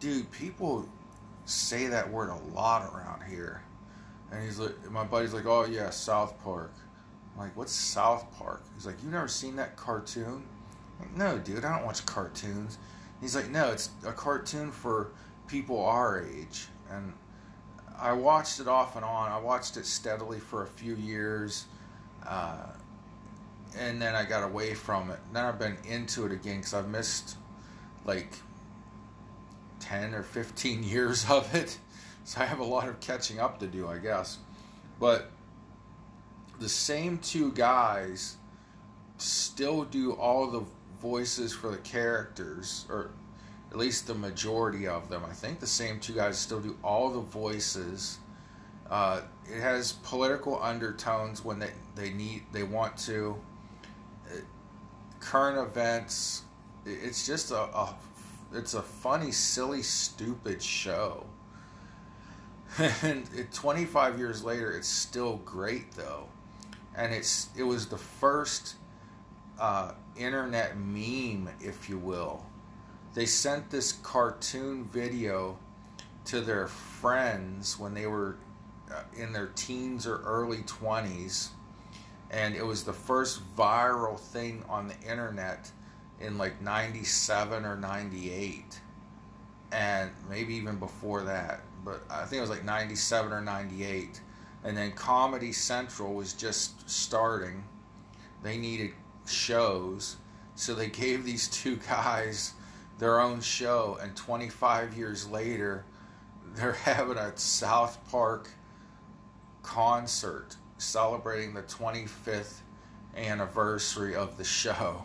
dude, 0.00 0.30
people 0.32 0.88
say 1.44 1.86
that 1.86 2.10
word 2.10 2.30
a 2.30 2.54
lot 2.54 2.82
around 2.92 3.22
here. 3.28 3.62
And 4.30 4.42
he's 4.42 4.58
like, 4.58 4.90
my 4.90 5.04
buddy's 5.04 5.32
like, 5.32 5.46
"Oh 5.46 5.64
yeah, 5.64 5.90
South 5.90 6.42
Park." 6.42 6.72
I'm 7.34 7.44
like, 7.44 7.56
"What's 7.56 7.72
South 7.72 8.26
Park?" 8.38 8.62
He's 8.74 8.86
like, 8.86 9.02
"You 9.02 9.10
never 9.10 9.28
seen 9.28 9.56
that 9.56 9.76
cartoon?" 9.76 10.42
I'm 11.00 11.06
like, 11.06 11.16
no, 11.16 11.38
dude, 11.38 11.64
I 11.64 11.76
don't 11.76 11.86
watch 11.86 12.04
cartoons. 12.04 12.78
He's 13.20 13.34
like, 13.34 13.48
"No, 13.48 13.70
it's 13.70 13.90
a 14.06 14.12
cartoon 14.12 14.70
for 14.70 15.12
people 15.46 15.82
our 15.84 16.22
age." 16.22 16.68
And 16.90 17.12
I 17.98 18.12
watched 18.12 18.60
it 18.60 18.68
off 18.68 18.96
and 18.96 19.04
on. 19.04 19.30
I 19.30 19.38
watched 19.38 19.76
it 19.76 19.86
steadily 19.86 20.38
for 20.38 20.62
a 20.62 20.66
few 20.66 20.94
years, 20.94 21.66
uh, 22.26 22.66
and 23.76 24.00
then 24.00 24.14
I 24.14 24.24
got 24.24 24.44
away 24.44 24.74
from 24.74 25.10
it. 25.10 25.18
Then 25.32 25.44
I've 25.44 25.58
been 25.58 25.78
into 25.86 26.26
it 26.26 26.32
again 26.32 26.58
because 26.58 26.74
I've 26.74 26.88
missed 26.88 27.36
like 28.04 28.34
ten 29.80 30.14
or 30.14 30.22
fifteen 30.22 30.82
years 30.84 31.28
of 31.30 31.54
it, 31.54 31.78
so 32.28 32.42
I 32.42 32.44
have 32.44 32.58
a 32.58 32.64
lot 32.64 32.88
of 32.88 33.00
catching 33.00 33.40
up 33.40 33.58
to 33.60 33.66
do, 33.66 33.88
I 33.88 33.96
guess. 33.96 34.36
But 35.00 35.30
the 36.60 36.68
same 36.68 37.16
two 37.16 37.52
guys 37.52 38.36
still 39.16 39.84
do 39.84 40.12
all 40.12 40.46
the 40.50 40.62
voices 41.00 41.54
for 41.54 41.70
the 41.70 41.78
characters, 41.78 42.84
or 42.90 43.12
at 43.70 43.78
least 43.78 44.06
the 44.06 44.14
majority 44.14 44.86
of 44.86 45.08
them. 45.08 45.22
I 45.24 45.32
think 45.32 45.58
the 45.58 45.66
same 45.66 46.00
two 46.00 46.12
guys 46.12 46.36
still 46.36 46.60
do 46.60 46.76
all 46.84 47.08
the 47.10 47.20
voices. 47.20 48.18
Uh, 48.90 49.22
it 49.50 49.62
has 49.62 49.92
political 49.92 50.62
undertones 50.62 51.42
when 51.42 51.58
they, 51.58 51.70
they 51.94 52.10
need 52.10 52.42
they 52.52 52.62
want 52.62 52.98
to. 52.98 53.38
It, 54.30 54.44
current 55.18 55.56
events. 55.56 56.42
It's 56.84 57.26
just 57.26 57.52
a, 57.52 57.60
a 57.74 57.96
it's 58.52 58.74
a 58.74 58.82
funny, 58.82 59.32
silly, 59.32 59.80
stupid 59.80 60.62
show. 60.62 61.24
And 63.02 63.26
25 63.52 64.18
years 64.18 64.44
later, 64.44 64.72
it's 64.72 64.88
still 64.88 65.36
great 65.44 65.92
though, 65.92 66.26
and 66.94 67.12
it's 67.12 67.48
it 67.56 67.62
was 67.62 67.86
the 67.86 67.98
first 67.98 68.76
uh, 69.58 69.92
internet 70.16 70.76
meme, 70.78 71.48
if 71.60 71.88
you 71.88 71.98
will. 71.98 72.44
They 73.14 73.26
sent 73.26 73.70
this 73.70 73.92
cartoon 73.92 74.84
video 74.84 75.58
to 76.26 76.40
their 76.40 76.68
friends 76.68 77.78
when 77.78 77.94
they 77.94 78.06
were 78.06 78.36
uh, 78.92 79.02
in 79.16 79.32
their 79.32 79.48
teens 79.54 80.06
or 80.06 80.18
early 80.22 80.58
20s 80.58 81.48
and 82.30 82.54
it 82.54 82.64
was 82.64 82.84
the 82.84 82.92
first 82.92 83.40
viral 83.56 84.18
thing 84.18 84.62
on 84.68 84.88
the 84.88 85.10
internet 85.10 85.70
in 86.20 86.36
like 86.36 86.60
97 86.60 87.64
or 87.64 87.76
98 87.76 88.80
and 89.72 90.10
maybe 90.28 90.54
even 90.54 90.76
before 90.76 91.22
that 91.22 91.60
but 91.84 92.02
i 92.10 92.24
think 92.24 92.38
it 92.38 92.40
was 92.40 92.50
like 92.50 92.64
97 92.64 93.32
or 93.32 93.40
98 93.40 94.20
and 94.64 94.76
then 94.76 94.92
comedy 94.92 95.52
central 95.52 96.14
was 96.14 96.32
just 96.32 96.88
starting. 96.88 97.64
They 98.42 98.58
needed 98.58 98.92
shows. 99.26 100.16
So 100.54 100.74
they 100.74 100.88
gave 100.88 101.24
these 101.24 101.48
two 101.48 101.76
guys 101.88 102.54
their 102.98 103.20
own 103.20 103.40
show, 103.40 103.96
and 104.02 104.16
25 104.16 104.96
years 104.96 105.28
later, 105.28 105.84
they're 106.54 106.72
having 106.84 107.16
a 107.16 107.36
South 107.36 107.98
Park 108.10 108.50
concert 109.62 110.56
celebrating 110.78 111.54
the 111.54 111.62
25th 111.62 112.60
anniversary 113.16 114.16
of 114.16 114.36
the 114.36 114.44
show. 114.44 115.04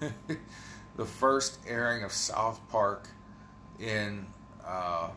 the 0.96 1.04
first 1.04 1.58
airing 1.66 2.02
of 2.02 2.12
South 2.12 2.60
Park 2.68 3.08
in, 3.78 4.26
uh, 4.64 5.08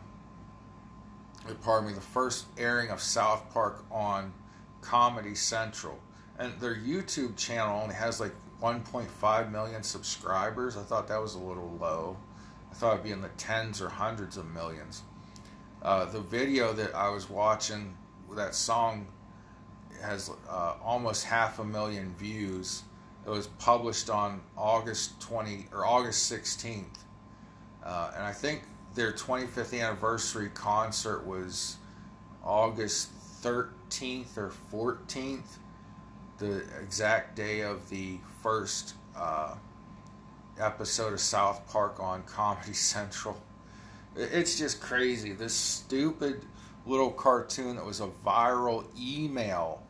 pardon 1.62 1.90
me, 1.90 1.96
the 1.96 2.02
first 2.02 2.46
airing 2.58 2.90
of 2.90 3.02
South 3.02 3.52
Park 3.54 3.84
on 3.92 4.34
Comedy 4.82 5.36
Central. 5.36 6.00
And 6.38 6.58
their 6.60 6.76
YouTube 6.76 7.38
channel 7.38 7.82
only 7.82 7.96
has 7.96 8.20
like 8.20 8.34
1.5 8.62 9.52
million 9.52 9.84
subscribers. 9.84 10.78
I 10.78 10.84
thought 10.84 11.08
that 11.08 11.22
was 11.22 11.36
a 11.36 11.40
little 11.40 11.78
low. 11.80 12.18
I 12.72 12.76
thought 12.76 12.94
it'd 12.94 13.04
be 13.04 13.12
in 13.12 13.22
the 13.22 13.30
tens 13.30 13.82
or 13.82 13.90
hundreds 13.90 14.38
of 14.38 14.46
millions. 14.54 15.04
Uh, 15.82 16.06
the 16.06 16.20
video 16.20 16.74
that 16.74 16.94
I 16.94 17.10
was 17.10 17.30
watching, 17.30 17.96
that 18.36 18.54
song 18.54 19.08
has 20.02 20.32
uh, 20.50 20.76
almost 20.84 21.26
half 21.26 21.60
a 21.60 21.64
million 21.64 22.14
views. 22.16 22.84
It 23.26 23.30
was 23.30 23.48
published 23.48 24.10
on 24.10 24.42
August 24.58 25.20
20 25.22 25.68
or 25.72 25.86
August 25.86 26.32
16th, 26.32 26.86
uh, 27.84 28.12
and 28.16 28.24
I 28.24 28.32
think 28.32 28.64
their 28.96 29.12
25th 29.12 29.80
anniversary 29.80 30.50
concert 30.54 31.26
was 31.26 31.78
August 32.44 33.10
13th 33.42 34.38
or 34.38 34.52
14th 34.72 35.58
the 36.40 36.64
exact 36.82 37.36
day 37.36 37.62
of 37.62 37.90
the 37.90 38.18
first 38.42 38.96
uh, 39.16 39.56
episode 40.60 41.14
of 41.14 41.20
South 41.20 41.68
Park 41.68 42.00
on 42.00 42.24
Comedy 42.24 42.74
Central. 42.74 43.40
It's 44.16 44.58
just 44.58 44.82
crazy. 44.82 45.34
This 45.34 45.54
stupid 45.54 46.46
little 46.86 47.12
cartoon 47.12 47.76
that 47.76 47.86
was 47.86 48.00
a 48.00 48.08
viral 48.26 48.86
email, 49.00 49.84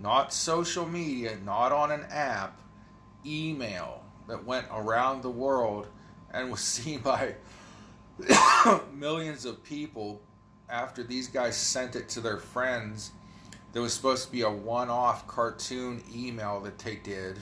not 0.00 0.32
social 0.32 0.88
media, 0.88 1.36
not 1.44 1.72
on 1.72 1.90
an 1.90 2.04
app, 2.10 2.58
email 3.26 4.02
that 4.28 4.44
went 4.44 4.66
around 4.72 5.22
the 5.22 5.30
world 5.30 5.86
and 6.32 6.50
was 6.50 6.60
seen 6.60 7.00
by 7.00 7.34
millions 8.94 9.44
of 9.44 9.62
people 9.64 10.20
after 10.68 11.02
these 11.02 11.28
guys 11.28 11.56
sent 11.56 11.96
it 11.96 12.08
to 12.08 12.20
their 12.20 12.38
friends 12.38 13.12
there 13.72 13.80
was 13.80 13.94
supposed 13.94 14.26
to 14.26 14.32
be 14.32 14.42
a 14.42 14.50
one-off 14.50 15.26
cartoon 15.26 16.02
email 16.14 16.60
that 16.60 16.78
they 16.78 16.96
did. 16.96 17.38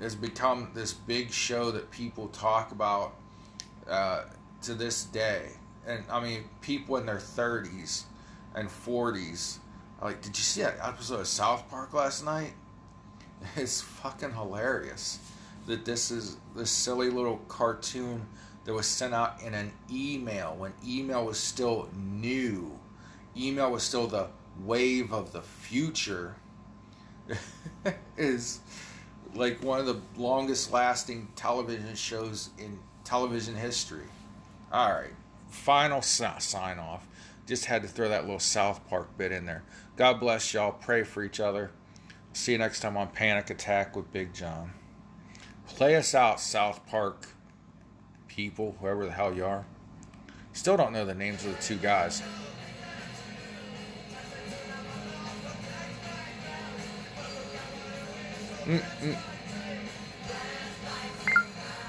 Has 0.00 0.14
become 0.14 0.70
this 0.74 0.92
big 0.92 1.30
show 1.30 1.70
that 1.70 1.90
people 1.90 2.28
talk 2.28 2.72
about 2.72 3.14
uh, 3.88 4.24
to 4.62 4.74
this 4.74 5.04
day. 5.04 5.50
And 5.86 6.04
i 6.10 6.20
mean 6.20 6.44
people 6.60 6.96
in 6.96 7.06
their 7.06 7.18
30s 7.18 8.04
and 8.56 8.68
40s 8.68 9.58
like 10.02 10.20
did 10.20 10.36
you 10.36 10.42
see 10.42 10.62
that 10.62 10.78
episode 10.82 11.20
of 11.20 11.28
south 11.28 11.68
park 11.70 11.92
last 11.92 12.24
night? 12.24 12.54
It's 13.56 13.82
fucking 13.82 14.32
hilarious 14.32 15.20
that 15.66 15.84
this 15.84 16.10
is 16.10 16.38
this 16.56 16.70
silly 16.70 17.10
little 17.10 17.36
cartoon 17.48 18.26
that 18.66 18.74
was 18.74 18.86
sent 18.86 19.14
out 19.14 19.40
in 19.42 19.54
an 19.54 19.72
email 19.90 20.54
when 20.58 20.74
email 20.84 21.24
was 21.24 21.38
still 21.38 21.88
new 21.96 22.76
email 23.36 23.70
was 23.70 23.82
still 23.82 24.06
the 24.06 24.28
wave 24.64 25.12
of 25.12 25.32
the 25.32 25.42
future 25.42 26.34
is 28.16 28.60
like 29.34 29.62
one 29.62 29.78
of 29.78 29.86
the 29.86 30.00
longest 30.16 30.72
lasting 30.72 31.28
television 31.36 31.94
shows 31.94 32.50
in 32.58 32.78
television 33.04 33.54
history. 33.54 34.06
All 34.72 34.92
right, 34.92 35.14
final 35.48 36.02
sign 36.02 36.78
off. 36.78 37.06
Just 37.46 37.66
had 37.66 37.82
to 37.82 37.88
throw 37.88 38.08
that 38.08 38.22
little 38.22 38.40
South 38.40 38.86
Park 38.88 39.16
bit 39.16 39.30
in 39.30 39.46
there. 39.46 39.62
God 39.96 40.18
bless 40.18 40.52
y'all. 40.52 40.72
Pray 40.72 41.04
for 41.04 41.22
each 41.22 41.38
other. 41.38 41.70
See 42.32 42.52
you 42.52 42.58
next 42.58 42.80
time 42.80 42.96
on 42.96 43.08
Panic 43.08 43.50
Attack 43.50 43.94
with 43.94 44.12
Big 44.12 44.34
John. 44.34 44.72
Play 45.66 45.94
us 45.96 46.14
out, 46.14 46.40
South 46.40 46.84
Park 46.86 47.28
people, 48.36 48.76
whoever 48.80 49.06
the 49.06 49.10
hell 49.10 49.32
you 49.34 49.46
are. 49.46 49.64
Still 50.52 50.76
don't 50.76 50.92
know 50.92 51.06
the 51.06 51.14
names 51.14 51.44
of 51.46 51.56
the 51.56 51.62
two 51.62 51.76
guys. 51.76 52.22
Mm-mm. 58.66 59.16